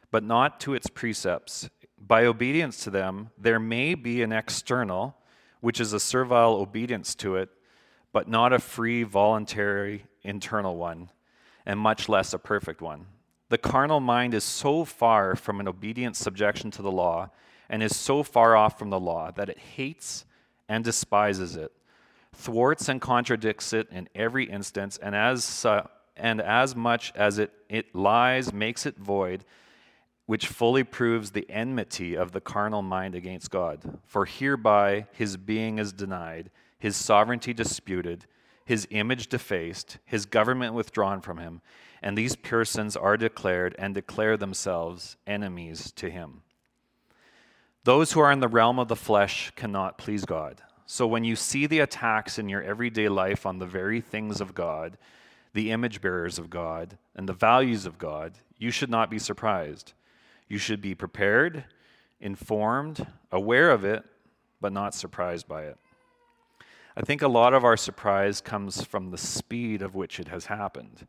but 0.09 0.23
not 0.23 0.59
to 0.61 0.73
its 0.73 0.87
precepts. 0.87 1.69
By 1.99 2.25
obedience 2.25 2.83
to 2.83 2.89
them, 2.89 3.29
there 3.37 3.59
may 3.59 3.95
be 3.95 4.21
an 4.23 4.31
external, 4.31 5.15
which 5.63 5.79
is 5.79 5.93
a 5.93 5.99
servile 5.99 6.55
obedience 6.55 7.15
to 7.15 7.37
it, 7.37 7.49
but 8.11 8.27
not 8.27 8.51
a 8.51 8.59
free, 8.59 9.03
voluntary, 9.03 10.05
internal 10.21 10.75
one, 10.75 11.09
and 11.65 11.79
much 11.79 12.09
less 12.09 12.33
a 12.33 12.37
perfect 12.37 12.81
one. 12.81 13.05
The 13.47 13.57
carnal 13.57 14.01
mind 14.01 14.33
is 14.33 14.43
so 14.43 14.83
far 14.83 15.37
from 15.37 15.61
an 15.61 15.67
obedient 15.67 16.17
subjection 16.17 16.69
to 16.71 16.81
the 16.81 16.91
law 16.91 17.29
and 17.69 17.81
is 17.81 17.95
so 17.95 18.23
far 18.23 18.57
off 18.57 18.77
from 18.77 18.89
the 18.89 18.99
law 18.99 19.31
that 19.31 19.47
it 19.47 19.57
hates 19.57 20.25
and 20.67 20.83
despises 20.83 21.55
it 21.55 21.71
thwarts 22.33 22.89
and 22.89 22.99
contradicts 22.99 23.73
it 23.73 23.87
in 23.91 24.09
every 24.15 24.45
instance, 24.45 24.97
and 25.01 25.15
as, 25.15 25.65
uh, 25.65 25.87
and 26.17 26.41
as 26.41 26.75
much 26.75 27.13
as 27.15 27.39
it, 27.39 27.51
it 27.69 27.95
lies, 27.95 28.51
makes 28.51 28.85
it 28.85 28.97
void, 28.97 29.45
which 30.25 30.47
fully 30.47 30.83
proves 30.83 31.31
the 31.31 31.49
enmity 31.49 32.15
of 32.15 32.31
the 32.31 32.41
carnal 32.41 32.81
mind 32.81 33.15
against 33.15 33.51
God. 33.51 33.99
For 34.05 34.25
hereby 34.25 35.07
his 35.11 35.37
being 35.37 35.79
is 35.79 35.91
denied, 35.91 36.49
his 36.79 36.95
sovereignty 36.95 37.53
disputed, 37.53 38.25
his 38.65 38.87
image 38.91 39.27
defaced, 39.27 39.97
his 40.05 40.25
government 40.25 40.73
withdrawn 40.73 41.21
from 41.21 41.37
him, 41.37 41.61
and 42.01 42.17
these 42.17 42.35
persons 42.35 42.95
are 42.95 43.17
declared 43.17 43.75
and 43.77 43.93
declare 43.93 44.37
themselves 44.37 45.17
enemies 45.27 45.91
to 45.93 46.09
him. 46.09 46.41
Those 47.83 48.13
who 48.13 48.21
are 48.21 48.31
in 48.31 48.39
the 48.39 48.47
realm 48.47 48.79
of 48.79 48.87
the 48.87 48.95
flesh 48.95 49.51
cannot 49.55 49.97
please 49.97 50.23
God. 50.23 50.61
So 50.85 51.05
when 51.05 51.23
you 51.23 51.35
see 51.35 51.65
the 51.65 51.79
attacks 51.79 52.39
in 52.39 52.47
your 52.47 52.61
everyday 52.61 53.09
life 53.09 53.45
on 53.45 53.59
the 53.59 53.65
very 53.65 53.99
things 53.99 54.39
of 54.39 54.55
God, 54.55 54.97
the 55.53 55.71
image 55.71 56.01
bearers 56.01 56.39
of 56.39 56.49
God, 56.49 56.97
and 57.15 57.27
the 57.27 57.33
values 57.33 57.85
of 57.85 57.97
God, 57.97 58.33
you 58.57 58.71
should 58.71 58.89
not 58.89 59.09
be 59.09 59.19
surprised. 59.19 59.93
You 60.47 60.57
should 60.57 60.81
be 60.81 60.95
prepared, 60.95 61.65
informed, 62.19 63.07
aware 63.31 63.71
of 63.71 63.83
it, 63.83 64.03
but 64.61 64.71
not 64.71 64.93
surprised 64.93 65.47
by 65.47 65.63
it. 65.63 65.77
I 66.95 67.01
think 67.01 67.21
a 67.21 67.27
lot 67.27 67.53
of 67.53 67.63
our 67.63 67.75
surprise 67.75 68.39
comes 68.39 68.83
from 68.83 69.09
the 69.09 69.17
speed 69.17 69.81
of 69.81 69.95
which 69.95 70.19
it 70.19 70.27
has 70.27 70.45
happened. 70.45 71.07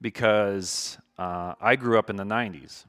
Because 0.00 0.98
uh, 1.16 1.54
I 1.60 1.76
grew 1.76 1.98
up 1.98 2.10
in 2.10 2.16
the 2.16 2.24
90s. 2.24 2.84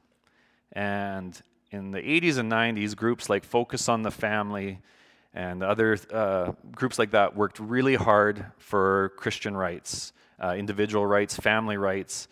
And 0.71 1.39
in 1.71 1.91
the 1.91 2.01
80s 2.01 2.37
and 2.37 2.51
90s, 2.51 2.95
groups 2.95 3.29
like 3.29 3.43
Focus 3.43 3.87
on 3.87 4.01
the 4.01 4.11
Family, 4.11 4.79
and 5.33 5.63
other 5.63 5.97
uh, 6.11 6.51
groups 6.71 6.99
like 6.99 7.11
that 7.11 7.35
worked 7.35 7.59
really 7.59 7.95
hard 7.95 8.45
for 8.57 9.09
Christian 9.15 9.57
rights, 9.57 10.13
uh, 10.39 10.55
individual 10.57 11.05
rights, 11.05 11.35
family 11.35 11.77
rights. 11.77 12.27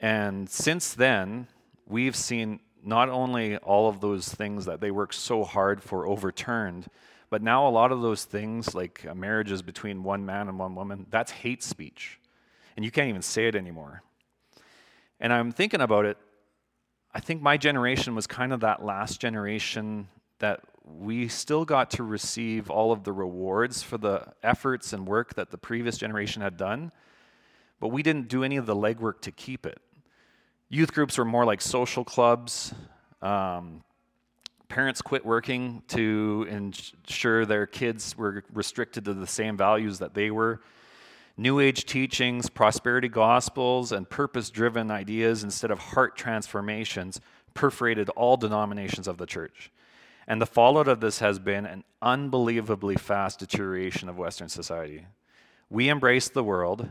And 0.00 0.48
since 0.48 0.94
then, 0.94 1.48
we've 1.86 2.16
seen 2.16 2.60
not 2.84 3.08
only 3.08 3.56
all 3.58 3.88
of 3.88 4.00
those 4.00 4.28
things 4.28 4.64
that 4.66 4.80
they 4.80 4.90
worked 4.90 5.14
so 5.14 5.44
hard 5.44 5.82
for 5.82 6.06
overturned, 6.06 6.88
but 7.30 7.42
now 7.42 7.68
a 7.68 7.70
lot 7.70 7.92
of 7.92 8.00
those 8.00 8.24
things, 8.24 8.74
like 8.74 9.04
marriages 9.14 9.62
between 9.62 10.02
one 10.02 10.24
man 10.24 10.48
and 10.48 10.58
one 10.58 10.74
woman, 10.74 11.06
that's 11.10 11.30
hate 11.30 11.62
speech. 11.62 12.18
And 12.76 12.84
you 12.84 12.90
can't 12.90 13.08
even 13.08 13.22
say 13.22 13.48
it 13.48 13.54
anymore. 13.54 14.02
And 15.20 15.32
I'm 15.32 15.52
thinking 15.52 15.80
about 15.80 16.04
it. 16.04 16.16
I 17.12 17.20
think 17.20 17.42
my 17.42 17.56
generation 17.56 18.14
was 18.14 18.26
kind 18.26 18.52
of 18.52 18.60
that 18.60 18.84
last 18.84 19.20
generation 19.20 20.08
that 20.38 20.60
we 20.84 21.28
still 21.28 21.64
got 21.64 21.90
to 21.90 22.02
receive 22.02 22.70
all 22.70 22.92
of 22.92 23.04
the 23.04 23.12
rewards 23.12 23.82
for 23.82 23.98
the 23.98 24.32
efforts 24.42 24.92
and 24.92 25.06
work 25.06 25.34
that 25.34 25.50
the 25.50 25.58
previous 25.58 25.98
generation 25.98 26.40
had 26.40 26.56
done, 26.56 26.92
but 27.80 27.88
we 27.88 28.02
didn't 28.02 28.28
do 28.28 28.44
any 28.44 28.56
of 28.56 28.66
the 28.66 28.76
legwork 28.76 29.20
to 29.22 29.32
keep 29.32 29.66
it. 29.66 29.80
Youth 30.70 30.92
groups 30.92 31.16
were 31.16 31.24
more 31.24 31.46
like 31.46 31.62
social 31.62 32.04
clubs. 32.04 32.74
Um, 33.22 33.82
parents 34.68 35.00
quit 35.00 35.24
working 35.24 35.82
to 35.88 36.46
ensure 36.50 37.46
their 37.46 37.66
kids 37.66 38.16
were 38.18 38.44
restricted 38.52 39.06
to 39.06 39.14
the 39.14 39.26
same 39.26 39.56
values 39.56 39.98
that 40.00 40.12
they 40.12 40.30
were. 40.30 40.60
New 41.38 41.58
Age 41.58 41.86
teachings, 41.86 42.50
prosperity 42.50 43.08
gospels, 43.08 43.92
and 43.92 44.10
purpose 44.10 44.50
driven 44.50 44.90
ideas 44.90 45.42
instead 45.42 45.70
of 45.70 45.78
heart 45.78 46.16
transformations 46.16 47.18
perforated 47.54 48.10
all 48.10 48.36
denominations 48.36 49.08
of 49.08 49.16
the 49.16 49.26
church. 49.26 49.70
And 50.26 50.42
the 50.42 50.46
fallout 50.46 50.88
of 50.88 51.00
this 51.00 51.20
has 51.20 51.38
been 51.38 51.64
an 51.64 51.84
unbelievably 52.02 52.96
fast 52.96 53.38
deterioration 53.38 54.10
of 54.10 54.18
Western 54.18 54.50
society. 54.50 55.06
We 55.70 55.88
embraced 55.88 56.34
the 56.34 56.44
world 56.44 56.90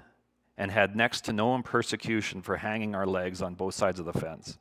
and 0.57 0.71
had 0.71 0.95
next 0.95 1.21
to 1.25 1.33
no 1.33 1.61
persecution 1.61 2.41
for 2.41 2.57
hanging 2.57 2.95
our 2.95 3.05
legs 3.05 3.41
on 3.41 3.53
both 3.53 3.75
sides 3.75 3.99
of 3.99 4.05
the 4.05 4.13
fence. 4.13 4.57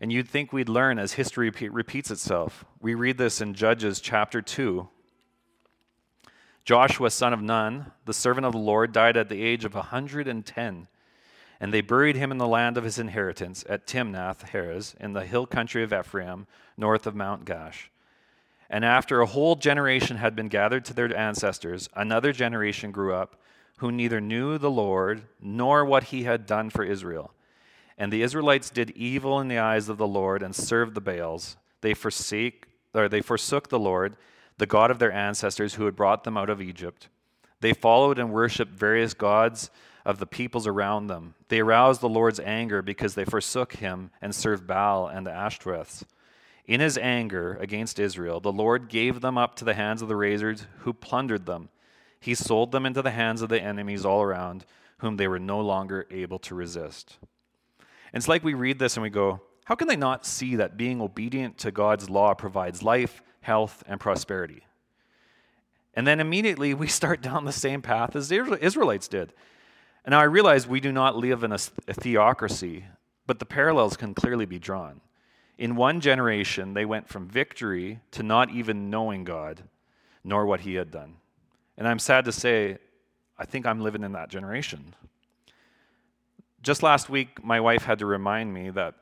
And 0.00 0.12
you'd 0.12 0.28
think 0.28 0.52
we'd 0.52 0.68
learn 0.68 0.98
as 0.98 1.14
history 1.14 1.50
repeats 1.50 2.10
itself. 2.10 2.64
We 2.80 2.94
read 2.94 3.16
this 3.16 3.40
in 3.40 3.54
Judges 3.54 4.00
chapter 4.00 4.42
2. 4.42 4.88
Joshua, 6.66 7.10
son 7.10 7.32
of 7.32 7.40
Nun, 7.40 7.92
the 8.04 8.12
servant 8.12 8.44
of 8.44 8.52
the 8.52 8.58
Lord, 8.58 8.92
died 8.92 9.16
at 9.16 9.28
the 9.28 9.42
age 9.42 9.64
of 9.64 9.74
110, 9.74 10.88
and 11.60 11.72
they 11.72 11.80
buried 11.80 12.16
him 12.16 12.30
in 12.30 12.38
the 12.38 12.46
land 12.46 12.76
of 12.76 12.84
his 12.84 12.98
inheritance 12.98 13.64
at 13.68 13.86
Timnath 13.86 14.50
Heres 14.50 14.94
in 15.00 15.12
the 15.12 15.24
hill 15.24 15.46
country 15.46 15.82
of 15.82 15.92
Ephraim 15.92 16.46
north 16.76 17.06
of 17.06 17.14
Mount 17.14 17.44
Gaash. 17.44 17.88
And 18.68 18.84
after 18.84 19.20
a 19.20 19.26
whole 19.26 19.54
generation 19.54 20.16
had 20.16 20.34
been 20.34 20.48
gathered 20.48 20.84
to 20.86 20.92
their 20.92 21.16
ancestors, 21.16 21.88
another 21.94 22.32
generation 22.32 22.90
grew 22.90 23.14
up 23.14 23.40
who 23.78 23.92
neither 23.92 24.20
knew 24.20 24.58
the 24.58 24.70
Lord 24.70 25.24
nor 25.40 25.84
what 25.84 26.04
he 26.04 26.24
had 26.24 26.46
done 26.46 26.70
for 26.70 26.82
Israel. 26.84 27.32
And 27.98 28.12
the 28.12 28.22
Israelites 28.22 28.70
did 28.70 28.90
evil 28.90 29.40
in 29.40 29.48
the 29.48 29.58
eyes 29.58 29.88
of 29.88 29.98
the 29.98 30.06
Lord 30.06 30.42
and 30.42 30.54
served 30.54 30.94
the 30.94 31.00
Baals. 31.00 31.56
They 31.80 31.94
forsake 31.94 32.66
or 32.94 33.08
they 33.08 33.20
forsook 33.20 33.68
the 33.68 33.78
Lord, 33.78 34.16
the 34.58 34.66
God 34.66 34.90
of 34.90 34.98
their 34.98 35.12
ancestors 35.12 35.74
who 35.74 35.84
had 35.84 35.96
brought 35.96 36.24
them 36.24 36.36
out 36.36 36.50
of 36.50 36.62
Egypt. 36.62 37.08
They 37.60 37.72
followed 37.72 38.18
and 38.18 38.32
worshiped 38.32 38.72
various 38.72 39.14
gods 39.14 39.70
of 40.04 40.18
the 40.18 40.26
peoples 40.26 40.66
around 40.66 41.08
them. 41.08 41.34
They 41.48 41.60
aroused 41.60 42.00
the 42.00 42.08
Lord's 42.08 42.40
anger 42.40 42.80
because 42.80 43.14
they 43.14 43.24
forsook 43.24 43.74
him 43.74 44.10
and 44.22 44.34
served 44.34 44.66
Baal 44.66 45.08
and 45.08 45.26
the 45.26 45.30
Ashtoreths. 45.30 46.04
In 46.66 46.80
his 46.80 46.98
anger 46.98 47.56
against 47.60 47.98
Israel, 47.98 48.40
the 48.40 48.52
Lord 48.52 48.88
gave 48.88 49.20
them 49.20 49.38
up 49.38 49.54
to 49.56 49.64
the 49.64 49.74
hands 49.74 50.02
of 50.02 50.08
the 50.08 50.16
razors 50.16 50.66
who 50.80 50.92
plundered 50.92 51.46
them. 51.46 51.68
He 52.26 52.34
sold 52.34 52.72
them 52.72 52.84
into 52.84 53.02
the 53.02 53.12
hands 53.12 53.40
of 53.40 53.50
the 53.50 53.62
enemies 53.62 54.04
all 54.04 54.20
around, 54.20 54.66
whom 54.98 55.16
they 55.16 55.28
were 55.28 55.38
no 55.38 55.60
longer 55.60 56.08
able 56.10 56.40
to 56.40 56.56
resist. 56.56 57.18
And 57.78 58.20
it's 58.20 58.26
like 58.26 58.42
we 58.42 58.52
read 58.52 58.80
this 58.80 58.96
and 58.96 59.02
we 59.04 59.10
go, 59.10 59.42
how 59.66 59.76
can 59.76 59.86
they 59.86 59.94
not 59.94 60.26
see 60.26 60.56
that 60.56 60.76
being 60.76 61.00
obedient 61.00 61.56
to 61.58 61.70
God's 61.70 62.10
law 62.10 62.34
provides 62.34 62.82
life, 62.82 63.22
health, 63.42 63.84
and 63.86 64.00
prosperity? 64.00 64.66
And 65.94 66.04
then 66.04 66.18
immediately 66.18 66.74
we 66.74 66.88
start 66.88 67.22
down 67.22 67.44
the 67.44 67.52
same 67.52 67.80
path 67.80 68.16
as 68.16 68.28
the 68.28 68.58
Israelites 68.60 69.06
did. 69.06 69.32
And 70.04 70.10
now 70.10 70.18
I 70.18 70.24
realize 70.24 70.66
we 70.66 70.80
do 70.80 70.90
not 70.90 71.14
live 71.14 71.44
in 71.44 71.52
a, 71.52 71.58
theocracy, 71.58 72.86
but 73.28 73.38
the 73.38 73.46
parallels 73.46 73.96
can 73.96 74.14
clearly 74.14 74.46
be 74.46 74.58
drawn. 74.58 75.00
In 75.58 75.76
one 75.76 76.00
generation, 76.00 76.74
they 76.74 76.86
went 76.86 77.08
from 77.08 77.28
victory 77.28 78.00
to 78.10 78.24
not 78.24 78.50
even 78.50 78.90
knowing 78.90 79.22
God, 79.22 79.62
nor 80.24 80.44
what 80.44 80.62
He 80.62 80.74
had 80.74 80.90
done. 80.90 81.18
And 81.78 81.86
I'm 81.86 81.98
sad 81.98 82.24
to 82.24 82.32
say, 82.32 82.78
I 83.38 83.44
think 83.44 83.66
I'm 83.66 83.80
living 83.80 84.02
in 84.02 84.12
that 84.12 84.30
generation. 84.30 84.94
Just 86.62 86.82
last 86.82 87.08
week, 87.08 87.44
my 87.44 87.60
wife 87.60 87.84
had 87.84 87.98
to 87.98 88.06
remind 88.06 88.52
me 88.52 88.70
that 88.70 88.94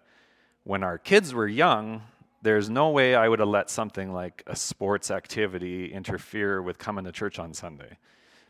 when 0.64 0.82
our 0.82 0.98
kids 0.98 1.32
were 1.32 1.46
young, 1.46 2.02
there's 2.42 2.68
no 2.68 2.90
way 2.90 3.14
I 3.14 3.28
would 3.28 3.38
have 3.38 3.48
let 3.48 3.70
something 3.70 4.12
like 4.12 4.42
a 4.46 4.56
sports 4.56 5.10
activity 5.10 5.92
interfere 5.92 6.60
with 6.60 6.78
coming 6.78 7.04
to 7.04 7.12
church 7.12 7.38
on 7.38 7.54
Sunday 7.54 7.96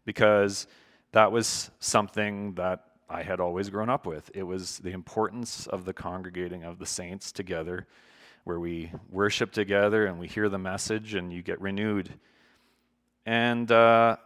because 0.04 0.66
that 1.12 1.30
was 1.30 1.70
something 1.78 2.54
that 2.54 2.84
I 3.08 3.22
had 3.22 3.38
always 3.38 3.70
grown 3.70 3.88
up 3.88 4.06
with. 4.06 4.30
It 4.34 4.42
was 4.42 4.78
the 4.78 4.90
importance 4.90 5.66
of 5.66 5.84
the 5.84 5.92
congregating 5.92 6.64
of 6.64 6.78
the 6.78 6.86
saints 6.86 7.30
together, 7.30 7.86
where 8.42 8.58
we 8.58 8.90
worship 9.10 9.52
together 9.52 10.06
and 10.06 10.18
we 10.18 10.26
hear 10.26 10.48
the 10.48 10.58
message 10.58 11.14
and 11.14 11.32
you 11.32 11.42
get 11.42 11.60
renewed. 11.60 12.14
And 13.26 13.70
uh, 13.72 14.16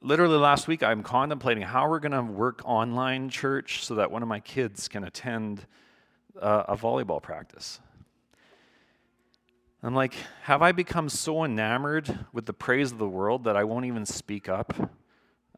literally 0.00 0.38
last 0.38 0.68
week, 0.68 0.82
I'm 0.82 1.02
contemplating 1.02 1.62
how 1.62 1.88
we're 1.88 1.98
going 1.98 2.12
to 2.12 2.22
work 2.22 2.62
online 2.64 3.28
church 3.28 3.84
so 3.84 3.96
that 3.96 4.10
one 4.10 4.22
of 4.22 4.28
my 4.28 4.40
kids 4.40 4.86
can 4.86 5.04
attend 5.04 5.66
uh, 6.40 6.64
a 6.68 6.76
volleyball 6.76 7.22
practice. 7.22 7.80
I'm 9.82 9.94
like, 9.94 10.14
have 10.42 10.62
I 10.62 10.72
become 10.72 11.08
so 11.08 11.44
enamored 11.44 12.26
with 12.32 12.46
the 12.46 12.54
praise 12.54 12.90
of 12.90 12.98
the 12.98 13.08
world 13.08 13.44
that 13.44 13.56
I 13.56 13.64
won't 13.64 13.84
even 13.84 14.06
speak 14.06 14.48
up 14.48 14.90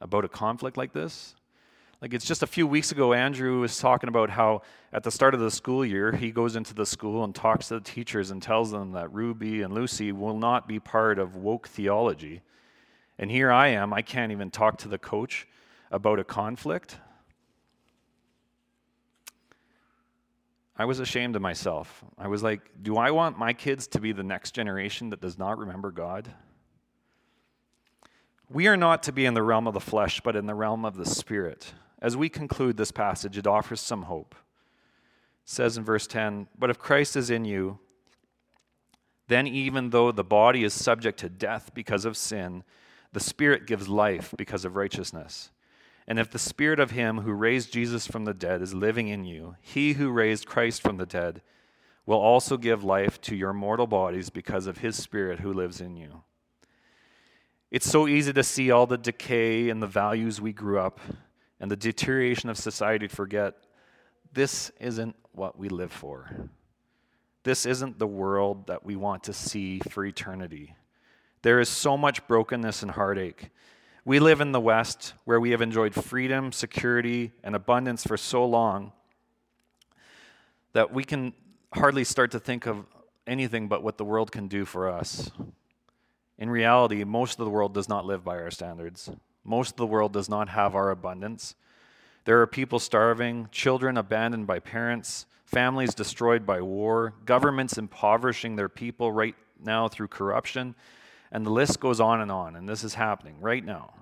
about 0.00 0.24
a 0.24 0.28
conflict 0.28 0.76
like 0.76 0.92
this? 0.92 1.36
Like 2.02 2.12
it's 2.12 2.24
just 2.24 2.42
a 2.42 2.46
few 2.46 2.66
weeks 2.66 2.92
ago, 2.92 3.12
Andrew 3.12 3.60
was 3.60 3.78
talking 3.78 4.08
about 4.08 4.30
how 4.30 4.62
at 4.92 5.02
the 5.02 5.10
start 5.10 5.34
of 5.34 5.40
the 5.40 5.50
school 5.50 5.84
year, 5.84 6.12
he 6.12 6.30
goes 6.30 6.56
into 6.56 6.74
the 6.74 6.84
school 6.84 7.24
and 7.24 7.34
talks 7.34 7.68
to 7.68 7.74
the 7.74 7.80
teachers 7.80 8.30
and 8.30 8.42
tells 8.42 8.70
them 8.70 8.92
that 8.92 9.12
Ruby 9.12 9.62
and 9.62 9.72
Lucy 9.72 10.12
will 10.12 10.36
not 10.36 10.66
be 10.66 10.80
part 10.80 11.18
of 11.18 11.36
woke 11.36 11.68
theology. 11.68 12.42
And 13.18 13.30
here 13.30 13.50
I 13.50 13.68
am, 13.68 13.92
I 13.92 14.02
can't 14.02 14.32
even 14.32 14.50
talk 14.50 14.78
to 14.78 14.88
the 14.88 14.98
coach 14.98 15.48
about 15.90 16.18
a 16.18 16.24
conflict. 16.24 16.98
I 20.78 20.84
was 20.84 21.00
ashamed 21.00 21.36
of 21.36 21.42
myself. 21.42 22.04
I 22.18 22.28
was 22.28 22.42
like, 22.42 22.60
do 22.82 22.98
I 22.98 23.10
want 23.10 23.38
my 23.38 23.54
kids 23.54 23.86
to 23.88 24.00
be 24.00 24.12
the 24.12 24.22
next 24.22 24.50
generation 24.52 25.10
that 25.10 25.22
does 25.22 25.38
not 25.38 25.58
remember 25.58 25.90
God? 25.90 26.28
We 28.50 28.66
are 28.66 28.76
not 28.76 29.02
to 29.04 29.12
be 29.12 29.24
in 29.24 29.34
the 29.34 29.42
realm 29.42 29.66
of 29.66 29.74
the 29.74 29.80
flesh, 29.80 30.20
but 30.20 30.36
in 30.36 30.46
the 30.46 30.54
realm 30.54 30.84
of 30.84 30.96
the 30.96 31.06
Spirit. 31.06 31.72
As 32.00 32.16
we 32.16 32.28
conclude 32.28 32.76
this 32.76 32.92
passage, 32.92 33.38
it 33.38 33.46
offers 33.46 33.80
some 33.80 34.02
hope. 34.02 34.34
It 34.34 35.50
says 35.50 35.78
in 35.78 35.84
verse 35.84 36.06
10 36.06 36.48
But 36.58 36.70
if 36.70 36.78
Christ 36.78 37.16
is 37.16 37.30
in 37.30 37.46
you, 37.46 37.78
then 39.28 39.46
even 39.46 39.90
though 39.90 40.12
the 40.12 40.22
body 40.22 40.62
is 40.62 40.74
subject 40.74 41.18
to 41.20 41.28
death 41.28 41.72
because 41.74 42.04
of 42.04 42.16
sin, 42.16 42.62
the 43.16 43.20
Spirit 43.20 43.66
gives 43.66 43.88
life 43.88 44.34
because 44.36 44.66
of 44.66 44.76
righteousness. 44.76 45.48
And 46.06 46.18
if 46.18 46.30
the 46.30 46.38
Spirit 46.38 46.78
of 46.78 46.90
Him 46.90 47.20
who 47.20 47.32
raised 47.32 47.72
Jesus 47.72 48.06
from 48.06 48.26
the 48.26 48.34
dead 48.34 48.60
is 48.60 48.74
living 48.74 49.08
in 49.08 49.24
you, 49.24 49.56
He 49.62 49.94
who 49.94 50.10
raised 50.10 50.44
Christ 50.44 50.82
from 50.82 50.98
the 50.98 51.06
dead 51.06 51.40
will 52.04 52.18
also 52.18 52.58
give 52.58 52.84
life 52.84 53.18
to 53.22 53.34
your 53.34 53.54
mortal 53.54 53.86
bodies 53.86 54.28
because 54.28 54.66
of 54.66 54.76
His 54.76 54.96
Spirit 54.96 55.40
who 55.40 55.50
lives 55.50 55.80
in 55.80 55.96
you. 55.96 56.24
It's 57.70 57.90
so 57.90 58.06
easy 58.06 58.34
to 58.34 58.42
see 58.42 58.70
all 58.70 58.86
the 58.86 58.98
decay 58.98 59.70
and 59.70 59.82
the 59.82 59.86
values 59.86 60.38
we 60.38 60.52
grew 60.52 60.78
up 60.78 61.00
and 61.58 61.70
the 61.70 61.74
deterioration 61.74 62.50
of 62.50 62.58
society 62.58 63.08
forget 63.08 63.54
this 64.34 64.70
isn't 64.78 65.16
what 65.32 65.58
we 65.58 65.70
live 65.70 65.90
for. 65.90 66.50
This 67.44 67.64
isn't 67.64 67.98
the 67.98 68.06
world 68.06 68.66
that 68.66 68.84
we 68.84 68.94
want 68.94 69.22
to 69.22 69.32
see 69.32 69.80
for 69.88 70.04
eternity. 70.04 70.76
There 71.46 71.60
is 71.60 71.68
so 71.68 71.96
much 71.96 72.26
brokenness 72.26 72.82
and 72.82 72.90
heartache. 72.90 73.50
We 74.04 74.18
live 74.18 74.40
in 74.40 74.50
the 74.50 74.60
West 74.60 75.14
where 75.26 75.38
we 75.38 75.52
have 75.52 75.62
enjoyed 75.62 75.94
freedom, 75.94 76.50
security, 76.50 77.30
and 77.44 77.54
abundance 77.54 78.04
for 78.04 78.16
so 78.16 78.44
long 78.44 78.90
that 80.72 80.92
we 80.92 81.04
can 81.04 81.34
hardly 81.72 82.02
start 82.02 82.32
to 82.32 82.40
think 82.40 82.66
of 82.66 82.84
anything 83.28 83.68
but 83.68 83.84
what 83.84 83.96
the 83.96 84.04
world 84.04 84.32
can 84.32 84.48
do 84.48 84.64
for 84.64 84.90
us. 84.90 85.30
In 86.36 86.50
reality, 86.50 87.04
most 87.04 87.38
of 87.38 87.44
the 87.44 87.50
world 87.52 87.72
does 87.72 87.88
not 87.88 88.04
live 88.04 88.24
by 88.24 88.38
our 88.40 88.50
standards. 88.50 89.08
Most 89.44 89.70
of 89.70 89.76
the 89.76 89.86
world 89.86 90.12
does 90.12 90.28
not 90.28 90.48
have 90.48 90.74
our 90.74 90.90
abundance. 90.90 91.54
There 92.24 92.40
are 92.40 92.48
people 92.48 92.80
starving, 92.80 93.50
children 93.52 93.96
abandoned 93.96 94.48
by 94.48 94.58
parents, 94.58 95.26
families 95.44 95.94
destroyed 95.94 96.44
by 96.44 96.60
war, 96.60 97.14
governments 97.24 97.78
impoverishing 97.78 98.56
their 98.56 98.68
people 98.68 99.12
right 99.12 99.36
now 99.64 99.86
through 99.86 100.08
corruption, 100.08 100.74
and 101.30 101.44
the 101.44 101.50
list 101.50 101.80
goes 101.80 102.00
on 102.00 102.20
and 102.20 102.30
on. 102.30 102.56
And 102.56 102.68
this 102.68 102.84
is 102.84 102.94
happening 102.94 103.36
right 103.40 103.64
now. 103.64 103.94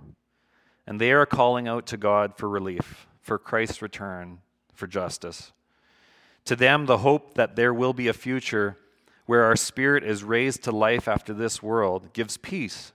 And 0.86 1.00
they 1.00 1.12
are 1.12 1.26
calling 1.26 1.66
out 1.66 1.86
to 1.86 1.96
God 1.96 2.36
for 2.36 2.48
relief, 2.48 3.06
for 3.20 3.38
Christ's 3.38 3.80
return, 3.80 4.40
for 4.74 4.86
justice. 4.86 5.52
To 6.44 6.56
them, 6.56 6.86
the 6.86 6.98
hope 6.98 7.34
that 7.34 7.56
there 7.56 7.72
will 7.72 7.94
be 7.94 8.08
a 8.08 8.12
future 8.12 8.76
where 9.26 9.44
our 9.44 9.56
spirit 9.56 10.04
is 10.04 10.22
raised 10.22 10.62
to 10.64 10.72
life 10.72 11.08
after 11.08 11.32
this 11.32 11.62
world 11.62 12.12
gives 12.12 12.36
peace 12.36 12.92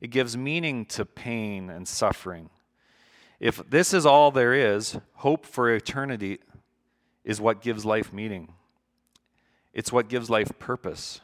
it 0.00 0.10
gives 0.10 0.36
meaning 0.36 0.84
to 0.86 1.04
pain 1.04 1.70
and 1.70 1.86
suffering. 1.88 2.50
If 3.40 3.68
this 3.68 3.92
is 3.92 4.06
all 4.06 4.30
there 4.30 4.54
is, 4.54 4.98
hope 5.14 5.44
for 5.44 5.70
eternity 5.74 6.38
is 7.24 7.40
what 7.40 7.60
gives 7.60 7.84
life 7.84 8.12
meaning. 8.12 8.52
It's 9.72 9.92
what 9.92 10.08
gives 10.08 10.30
life 10.30 10.58
purpose. 10.58 11.20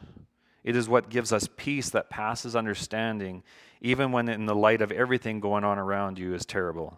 It 0.63 0.75
is 0.75 0.87
what 0.87 1.09
gives 1.09 1.33
us 1.33 1.49
peace 1.57 1.89
that 1.89 2.09
passes 2.09 2.55
understanding, 2.55 3.43
even 3.81 4.11
when 4.11 4.29
in 4.29 4.45
the 4.45 4.55
light 4.55 4.81
of 4.81 4.91
everything 4.91 5.39
going 5.39 5.63
on 5.63 5.77
around 5.77 6.19
you 6.19 6.33
is 6.33 6.45
terrible. 6.45 6.97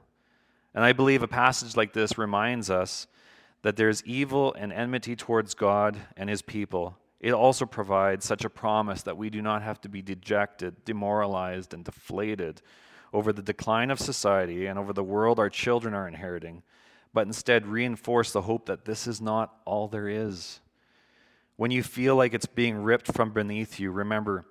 And 0.73 0.83
I 0.83 0.93
believe 0.93 1.23
a 1.23 1.27
passage 1.27 1.75
like 1.75 1.93
this 1.93 2.17
reminds 2.17 2.69
us 2.69 3.07
that 3.61 3.75
there's 3.75 4.03
evil 4.03 4.53
and 4.53 4.71
enmity 4.71 5.15
towards 5.15 5.53
God 5.53 5.97
and 6.15 6.29
his 6.29 6.41
people 6.41 6.97
it 7.25 7.33
also 7.33 7.65
provides 7.65 8.23
such 8.23 8.45
a 8.45 8.51
promise 8.51 9.01
that 9.01 9.17
we 9.17 9.31
do 9.31 9.41
not 9.41 9.63
have 9.63 9.81
to 9.81 9.89
be 9.89 10.03
dejected, 10.03 10.85
demoralized, 10.85 11.73
and 11.73 11.83
deflated 11.83 12.61
over 13.13 13.33
the 13.33 13.41
decline 13.41 13.89
of 13.89 13.99
society 13.99 14.67
and 14.67 14.77
over 14.77 14.93
the 14.93 15.03
world 15.03 15.39
our 15.39 15.49
children 15.49 15.95
are 15.95 16.07
inheriting, 16.07 16.61
but 17.13 17.25
instead 17.25 17.65
reinforce 17.65 18.31
the 18.31 18.43
hope 18.43 18.67
that 18.67 18.85
this 18.85 19.07
is 19.07 19.21
not 19.21 19.57
all 19.65 19.87
there 19.87 20.07
is. 20.07 20.59
When 21.57 21.71
you 21.71 21.83
feel 21.83 22.15
like 22.15 22.33
it's 22.33 22.45
being 22.45 22.75
ripped 22.75 23.13
from 23.13 23.31
beneath 23.31 23.79
you, 23.79 23.91
remember, 23.91 24.45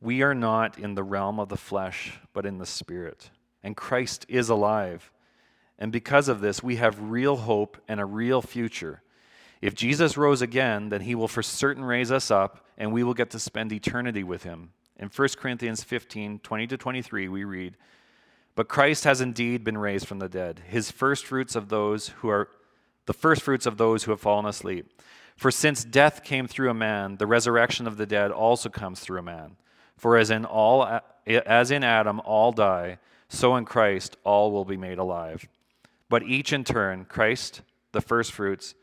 we 0.00 0.22
are 0.22 0.34
not 0.34 0.78
in 0.78 0.94
the 0.94 1.02
realm 1.02 1.38
of 1.38 1.48
the 1.48 1.56
flesh, 1.56 2.18
but 2.32 2.46
in 2.46 2.58
the 2.58 2.66
spirit. 2.66 3.30
And 3.62 3.76
Christ 3.76 4.24
is 4.28 4.48
alive. 4.48 5.12
And 5.78 5.92
because 5.92 6.28
of 6.28 6.40
this, 6.40 6.62
we 6.62 6.76
have 6.76 7.10
real 7.10 7.36
hope 7.36 7.76
and 7.86 8.00
a 8.00 8.04
real 8.04 8.40
future. 8.40 9.02
If 9.60 9.74
Jesus 9.74 10.16
rose 10.16 10.40
again, 10.40 10.88
then 10.88 11.02
he 11.02 11.14
will 11.14 11.28
for 11.28 11.42
certain 11.42 11.84
raise 11.84 12.12
us 12.12 12.30
up, 12.30 12.64
and 12.76 12.92
we 12.92 13.02
will 13.02 13.14
get 13.14 13.30
to 13.30 13.38
spend 13.38 13.72
eternity 13.72 14.22
with 14.22 14.44
him. 14.44 14.70
In 14.96 15.10
1 15.14 15.28
Corinthians 15.36 15.82
15 15.84 16.40
20 16.40 16.66
to 16.68 16.76
23, 16.76 17.28
we 17.28 17.44
read, 17.44 17.76
But 18.54 18.68
Christ 18.68 19.04
has 19.04 19.20
indeed 19.20 19.64
been 19.64 19.78
raised 19.78 20.06
from 20.06 20.18
the 20.18 20.28
dead, 20.28 20.62
his 20.66 20.90
first 20.90 21.26
fruits 21.26 21.54
of 21.54 21.68
those 21.68 22.08
who 22.08 22.28
are 22.28 22.48
the 23.08 23.14
first 23.14 23.40
fruits 23.40 23.64
of 23.64 23.78
those 23.78 24.04
who 24.04 24.10
have 24.10 24.20
fallen 24.20 24.44
asleep. 24.44 24.86
For 25.34 25.50
since 25.50 25.82
death 25.82 26.22
came 26.22 26.46
through 26.46 26.68
a 26.68 26.74
man, 26.74 27.16
the 27.16 27.26
resurrection 27.26 27.86
of 27.86 27.96
the 27.96 28.04
dead 28.04 28.30
also 28.30 28.68
comes 28.68 29.00
through 29.00 29.20
a 29.20 29.22
man. 29.22 29.56
For 29.96 30.18
as 30.18 30.30
in 30.30 30.44
all 30.44 31.00
as 31.26 31.70
in 31.70 31.82
Adam 31.84 32.20
all 32.20 32.52
die, 32.52 32.98
so 33.30 33.56
in 33.56 33.64
Christ 33.64 34.18
all 34.24 34.52
will 34.52 34.66
be 34.66 34.76
made 34.76 34.98
alive. 34.98 35.48
But 36.10 36.22
each 36.22 36.52
in 36.52 36.64
turn, 36.64 37.06
Christ, 37.06 37.62
the 37.92 38.02
first 38.02 38.30
fruits, 38.30 38.74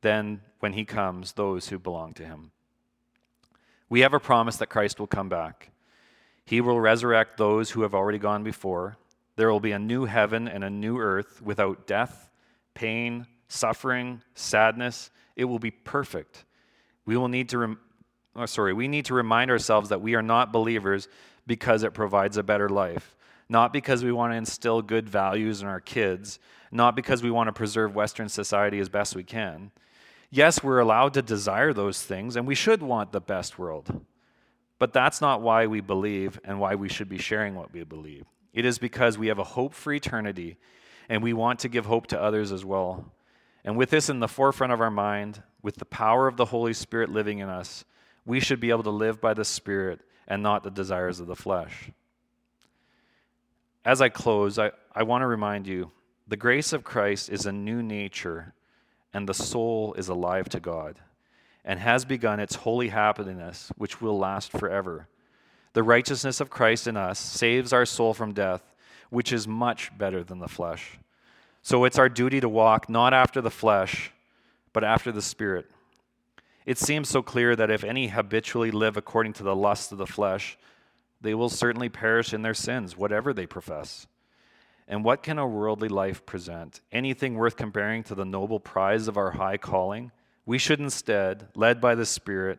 then 0.00 0.42
when 0.60 0.74
he 0.74 0.84
comes, 0.84 1.32
those 1.32 1.68
who 1.68 1.78
belong 1.80 2.12
to 2.14 2.24
him. 2.24 2.52
We 3.88 4.00
have 4.00 4.14
a 4.14 4.20
promise 4.20 4.58
that 4.58 4.68
Christ 4.68 5.00
will 5.00 5.08
come 5.08 5.28
back. 5.28 5.72
He 6.46 6.60
will 6.60 6.80
resurrect 6.80 7.36
those 7.36 7.70
who 7.70 7.82
have 7.82 7.96
already 7.96 8.18
gone 8.18 8.44
before. 8.44 8.96
There 9.34 9.50
will 9.50 9.58
be 9.58 9.72
a 9.72 9.78
new 9.80 10.04
heaven 10.04 10.46
and 10.46 10.62
a 10.62 10.70
new 10.70 11.00
earth 11.00 11.42
without 11.42 11.88
death, 11.88 12.30
pain, 12.74 13.26
suffering, 13.52 14.22
sadness. 14.34 15.10
It 15.36 15.44
will 15.44 15.58
be 15.58 15.70
perfect. 15.70 16.44
We 17.04 17.16
will 17.16 17.28
need 17.28 17.48
to 17.50 17.58
rem- 17.58 17.80
oh, 18.34 18.46
sorry, 18.46 18.72
we 18.72 18.88
need 18.88 19.04
to 19.06 19.14
remind 19.14 19.50
ourselves 19.50 19.90
that 19.90 20.00
we 20.00 20.14
are 20.14 20.22
not 20.22 20.52
believers 20.52 21.08
because 21.46 21.82
it 21.82 21.92
provides 21.92 22.36
a 22.36 22.42
better 22.42 22.68
life, 22.68 23.16
not 23.48 23.72
because 23.72 24.04
we 24.04 24.12
want 24.12 24.32
to 24.32 24.36
instill 24.36 24.80
good 24.80 25.08
values 25.08 25.60
in 25.60 25.68
our 25.68 25.80
kids, 25.80 26.38
not 26.70 26.96
because 26.96 27.22
we 27.22 27.30
want 27.30 27.48
to 27.48 27.52
preserve 27.52 27.94
Western 27.94 28.28
society 28.28 28.78
as 28.78 28.88
best 28.88 29.14
we 29.14 29.24
can. 29.24 29.70
Yes, 30.30 30.62
we're 30.62 30.78
allowed 30.78 31.12
to 31.14 31.22
desire 31.22 31.74
those 31.74 32.02
things, 32.02 32.36
and 32.36 32.46
we 32.46 32.54
should 32.54 32.82
want 32.82 33.12
the 33.12 33.20
best 33.20 33.58
world. 33.58 34.00
But 34.78 34.94
that's 34.94 35.20
not 35.20 35.42
why 35.42 35.66
we 35.66 35.80
believe 35.80 36.40
and 36.44 36.58
why 36.58 36.74
we 36.74 36.88
should 36.88 37.08
be 37.08 37.18
sharing 37.18 37.54
what 37.54 37.72
we 37.72 37.84
believe. 37.84 38.24
It 38.54 38.64
is 38.64 38.78
because 38.78 39.18
we 39.18 39.26
have 39.26 39.38
a 39.38 39.44
hope 39.44 39.74
for 39.74 39.92
eternity, 39.92 40.56
and 41.08 41.22
we 41.22 41.34
want 41.34 41.58
to 41.60 41.68
give 41.68 41.84
hope 41.84 42.06
to 42.08 42.20
others 42.20 42.50
as 42.50 42.64
well. 42.64 43.12
And 43.64 43.76
with 43.76 43.90
this 43.90 44.08
in 44.08 44.20
the 44.20 44.28
forefront 44.28 44.72
of 44.72 44.80
our 44.80 44.90
mind, 44.90 45.42
with 45.62 45.76
the 45.76 45.84
power 45.84 46.26
of 46.26 46.36
the 46.36 46.46
Holy 46.46 46.72
Spirit 46.72 47.10
living 47.10 47.38
in 47.38 47.48
us, 47.48 47.84
we 48.24 48.40
should 48.40 48.60
be 48.60 48.70
able 48.70 48.82
to 48.84 48.90
live 48.90 49.20
by 49.20 49.34
the 49.34 49.44
Spirit 49.44 50.00
and 50.26 50.42
not 50.42 50.64
the 50.64 50.70
desires 50.70 51.20
of 51.20 51.26
the 51.26 51.36
flesh. 51.36 51.90
As 53.84 54.00
I 54.00 54.08
close, 54.08 54.58
I, 54.58 54.70
I 54.94 55.02
want 55.02 55.22
to 55.22 55.26
remind 55.26 55.66
you 55.66 55.90
the 56.28 56.36
grace 56.36 56.72
of 56.72 56.84
Christ 56.84 57.30
is 57.30 57.46
a 57.46 57.52
new 57.52 57.82
nature 57.82 58.54
and 59.12 59.28
the 59.28 59.34
soul 59.34 59.94
is 59.94 60.08
alive 60.08 60.48
to 60.50 60.60
God 60.60 60.98
and 61.64 61.78
has 61.78 62.04
begun 62.04 62.40
its 62.40 62.56
holy 62.56 62.88
happiness, 62.88 63.70
which 63.76 64.00
will 64.00 64.18
last 64.18 64.50
forever. 64.52 65.08
The 65.74 65.82
righteousness 65.82 66.40
of 66.40 66.50
Christ 66.50 66.86
in 66.86 66.96
us 66.96 67.18
saves 67.18 67.72
our 67.72 67.86
soul 67.86 68.14
from 68.14 68.32
death, 68.32 68.62
which 69.10 69.32
is 69.32 69.46
much 69.46 69.96
better 69.96 70.22
than 70.22 70.38
the 70.38 70.48
flesh. 70.48 70.98
So 71.62 71.84
it's 71.84 71.98
our 71.98 72.08
duty 72.08 72.40
to 72.40 72.48
walk 72.48 72.88
not 72.88 73.14
after 73.14 73.40
the 73.40 73.50
flesh, 73.50 74.10
but 74.72 74.82
after 74.82 75.12
the 75.12 75.22
Spirit. 75.22 75.70
It 76.66 76.78
seems 76.78 77.08
so 77.08 77.22
clear 77.22 77.54
that 77.56 77.70
if 77.70 77.84
any 77.84 78.08
habitually 78.08 78.70
live 78.70 78.96
according 78.96 79.32
to 79.34 79.42
the 79.42 79.56
lusts 79.56 79.92
of 79.92 79.98
the 79.98 80.06
flesh, 80.06 80.58
they 81.20 81.34
will 81.34 81.48
certainly 81.48 81.88
perish 81.88 82.34
in 82.34 82.42
their 82.42 82.54
sins, 82.54 82.96
whatever 82.96 83.32
they 83.32 83.46
profess. 83.46 84.06
And 84.88 85.04
what 85.04 85.22
can 85.22 85.38
a 85.38 85.46
worldly 85.46 85.88
life 85.88 86.26
present? 86.26 86.80
Anything 86.90 87.36
worth 87.36 87.56
comparing 87.56 88.02
to 88.04 88.14
the 88.16 88.24
noble 88.24 88.58
prize 88.58 89.06
of 89.06 89.16
our 89.16 89.30
high 89.30 89.56
calling? 89.56 90.10
We 90.44 90.58
should 90.58 90.80
instead, 90.80 91.46
led 91.54 91.80
by 91.80 91.94
the 91.94 92.04
Spirit, 92.04 92.58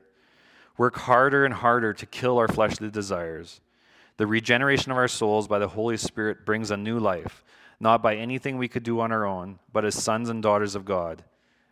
work 0.78 0.96
harder 1.00 1.44
and 1.44 1.54
harder 1.54 1.94
to 1.94 2.06
kill 2.06 2.38
our 2.38 2.48
fleshly 2.48 2.90
desires. 2.90 3.60
The 4.18 4.28
regeneration 4.28 4.92
of 4.92 4.98
our 4.98 5.08
souls 5.08 5.48
by 5.48 5.60
the 5.60 5.70
Holy 5.70 5.98
Spirit 5.98 6.46
brings 6.46 6.70
a 6.70 6.78
new 6.78 7.00
life, 7.00 7.44
not 7.80 8.04
by 8.04 8.16
anything 8.16 8.58
we 8.58 8.68
could 8.68 8.84
do 8.84 9.00
on 9.00 9.12
our 9.12 9.26
own, 9.26 9.60
but 9.72 9.86
as 9.86 9.96
sons 9.96 10.30
and 10.30 10.44
daughters 10.44 10.76
of 10.76 10.86
God. 10.86 11.24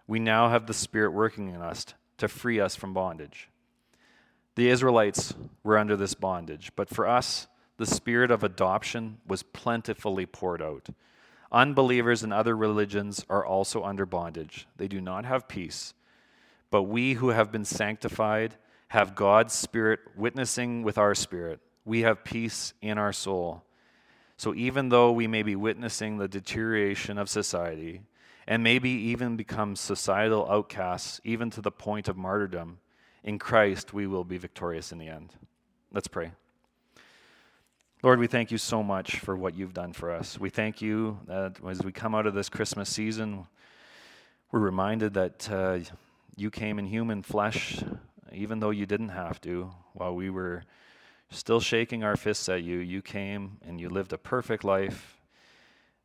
We 0.08 0.20
now 0.20 0.50
have 0.50 0.66
the 0.66 0.74
Spirit 0.74 1.12
working 1.12 1.50
in 1.50 1.62
us 1.62 1.86
to 2.18 2.28
free 2.28 2.60
us 2.60 2.76
from 2.76 2.94
bondage. 2.94 3.50
The 4.56 4.70
Israelites 4.70 5.34
were 5.64 5.78
under 5.78 5.96
this 5.96 6.14
bondage, 6.14 6.72
but 6.76 6.90
for 6.90 7.08
us, 7.08 7.48
the 7.78 7.86
Spirit 7.86 8.32
of 8.32 8.44
adoption 8.44 9.20
was 9.28 9.44
plentifully 9.44 10.26
poured 10.26 10.62
out. 10.62 10.90
Unbelievers 11.52 12.24
in 12.24 12.32
other 12.32 12.56
religions 12.56 13.26
are 13.30 13.46
also 13.46 13.84
under 13.84 14.06
bondage. 14.06 14.68
They 14.78 14.88
do 14.88 15.02
not 15.02 15.26
have 15.26 15.48
peace. 15.48 15.94
But 16.70 16.84
we 16.84 17.14
who 17.14 17.30
have 17.30 17.52
been 17.52 17.66
sanctified 17.66 18.56
have 18.90 19.16
God's 19.16 19.54
Spirit 19.54 20.00
witnessing 20.16 20.84
with 20.84 20.98
our 20.98 21.16
spirit. 21.16 21.60
We 21.86 22.02
have 22.02 22.24
peace 22.24 22.74
in 22.82 22.98
our 22.98 23.14
soul. 23.14 23.64
So 24.38 24.56
even 24.56 24.90
though 24.90 25.12
we 25.12 25.28
may 25.28 25.44
be 25.44 25.56
witnessing 25.56 26.18
the 26.18 26.28
deterioration 26.28 27.18
of 27.18 27.30
society 27.30 28.02
and 28.48 28.64
maybe 28.64 28.90
even 28.90 29.36
become 29.36 29.76
societal 29.76 30.50
outcasts, 30.50 31.22
even 31.24 31.50
to 31.52 31.62
the 31.62 31.72
point 31.72 32.08
of 32.08 32.18
martyrdom, 32.18 32.80
in 33.24 33.38
Christ 33.38 33.94
we 33.94 34.08
will 34.08 34.24
be 34.24 34.38
victorious 34.38 34.92
in 34.92 34.98
the 34.98 35.10
end. 35.10 35.34
Let's 35.94 36.08
pray. 36.08 36.32
Lord, 38.04 38.18
we 38.18 38.26
thank 38.26 38.50
you 38.50 38.58
so 38.58 38.82
much 38.82 39.20
for 39.20 39.36
what 39.36 39.56
you've 39.56 39.76
done 39.76 39.94
for 39.94 40.10
us. 40.10 40.40
We 40.40 40.50
thank 40.50 40.82
you 40.82 41.20
that 41.28 41.58
as 41.70 41.84
we 41.84 41.92
come 41.92 42.16
out 42.16 42.26
of 42.26 42.34
this 42.34 42.50
Christmas 42.50 42.90
season, 42.90 43.46
we're 44.52 44.60
reminded 44.60 45.14
that 45.14 45.50
uh, 45.52 45.80
you 46.36 46.50
came 46.50 46.80
in 46.80 46.88
human 46.88 47.22
flesh, 47.22 47.80
even 48.34 48.60
though 48.60 48.72
you 48.72 48.88
didn't 48.88 49.10
have 49.10 49.40
to. 49.42 49.72
While 49.94 50.16
we 50.16 50.32
were 50.32 50.64
still 51.32 51.60
shaking 51.60 52.04
our 52.04 52.16
fists 52.16 52.48
at 52.50 52.64
you, 52.64 52.78
you 52.78 53.02
came 53.02 53.58
and 53.66 53.80
you 53.80 53.90
lived 53.90 54.14
a 54.14 54.18
perfect 54.18 54.64
life, 54.64 55.18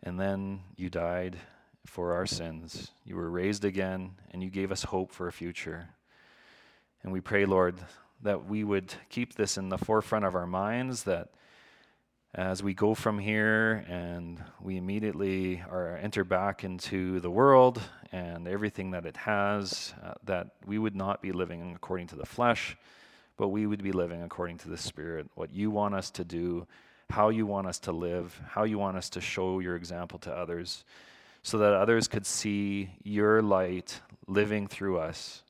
and 0.02 0.18
then 0.18 0.60
you 0.76 0.88
died 0.88 1.36
for 1.84 2.12
our 2.14 2.26
sins. 2.26 2.90
You 3.04 3.16
were 3.16 3.30
raised 3.30 3.64
again, 3.64 4.12
and 4.30 4.42
you 4.42 4.50
gave 4.50 4.72
us 4.72 4.84
hope 4.84 5.12
for 5.12 5.28
a 5.28 5.32
future. 5.32 5.88
And 7.02 7.12
we 7.12 7.20
pray, 7.20 7.44
Lord, 7.44 7.76
that 8.22 8.46
we 8.46 8.64
would 8.64 8.94
keep 9.10 9.34
this 9.34 9.58
in 9.58 9.68
the 9.68 9.78
forefront 9.78 10.24
of 10.24 10.34
our 10.34 10.46
minds, 10.46 11.02
that 11.04 11.28
as 12.34 12.62
we 12.62 12.74
go 12.74 12.94
from 12.94 13.18
here 13.18 13.84
and 13.88 14.42
we 14.60 14.76
immediately 14.76 15.62
are 15.70 15.96
enter 15.96 16.22
back 16.22 16.64
into 16.64 17.18
the 17.20 17.30
world 17.30 17.80
and 18.12 18.46
everything 18.46 18.90
that 18.92 19.06
it 19.06 19.16
has, 19.16 19.94
uh, 20.04 20.14
that 20.24 20.48
we 20.66 20.78
would 20.78 20.94
not 20.94 21.22
be 21.22 21.32
living 21.32 21.72
according 21.74 22.06
to 22.08 22.16
the 22.16 22.26
flesh, 22.26 22.76
but 23.36 23.48
we 23.48 23.66
would 23.66 23.82
be 23.82 23.92
living 23.92 24.22
according 24.22 24.58
to 24.58 24.68
the 24.68 24.76
Spirit. 24.76 25.28
What 25.34 25.52
you 25.52 25.70
want 25.70 25.94
us 25.94 26.10
to 26.12 26.24
do, 26.24 26.66
how 27.10 27.28
you 27.28 27.46
want 27.46 27.66
us 27.66 27.78
to 27.80 27.92
live, 27.92 28.40
how 28.48 28.64
you 28.64 28.78
want 28.78 28.96
us 28.96 29.10
to 29.10 29.20
show 29.20 29.60
your 29.60 29.76
example 29.76 30.18
to 30.20 30.32
others, 30.32 30.84
so 31.42 31.58
that 31.58 31.72
others 31.72 32.08
could 32.08 32.26
see 32.26 32.90
your 33.04 33.42
light 33.42 34.00
living 34.26 34.66
through 34.66 34.98
us. 34.98 35.42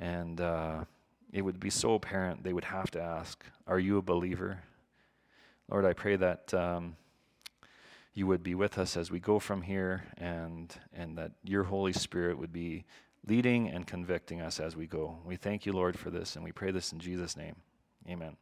And 0.00 0.40
uh, 0.40 0.84
it 1.32 1.42
would 1.42 1.60
be 1.60 1.70
so 1.70 1.94
apparent 1.94 2.42
they 2.42 2.52
would 2.52 2.64
have 2.64 2.90
to 2.92 3.00
ask, 3.00 3.44
Are 3.66 3.78
you 3.78 3.98
a 3.98 4.02
believer? 4.02 4.60
Lord, 5.70 5.84
I 5.84 5.92
pray 5.92 6.16
that 6.16 6.54
um, 6.54 6.96
you 8.14 8.26
would 8.26 8.42
be 8.42 8.54
with 8.54 8.78
us 8.78 8.96
as 8.96 9.10
we 9.10 9.20
go 9.20 9.38
from 9.38 9.62
here 9.62 10.04
and, 10.16 10.74
and 10.92 11.18
that 11.18 11.32
your 11.44 11.64
Holy 11.64 11.92
Spirit 11.92 12.38
would 12.38 12.52
be 12.52 12.84
leading 13.28 13.68
and 13.68 13.86
convicting 13.86 14.40
us 14.40 14.58
as 14.58 14.74
we 14.74 14.86
go. 14.86 15.18
We 15.24 15.36
thank 15.36 15.66
you, 15.66 15.72
Lord, 15.72 15.98
for 15.98 16.10
this, 16.10 16.34
and 16.34 16.44
we 16.44 16.52
pray 16.52 16.70
this 16.70 16.92
in 16.92 16.98
Jesus' 16.98 17.36
name. 17.36 17.56
Amen. 18.08 18.36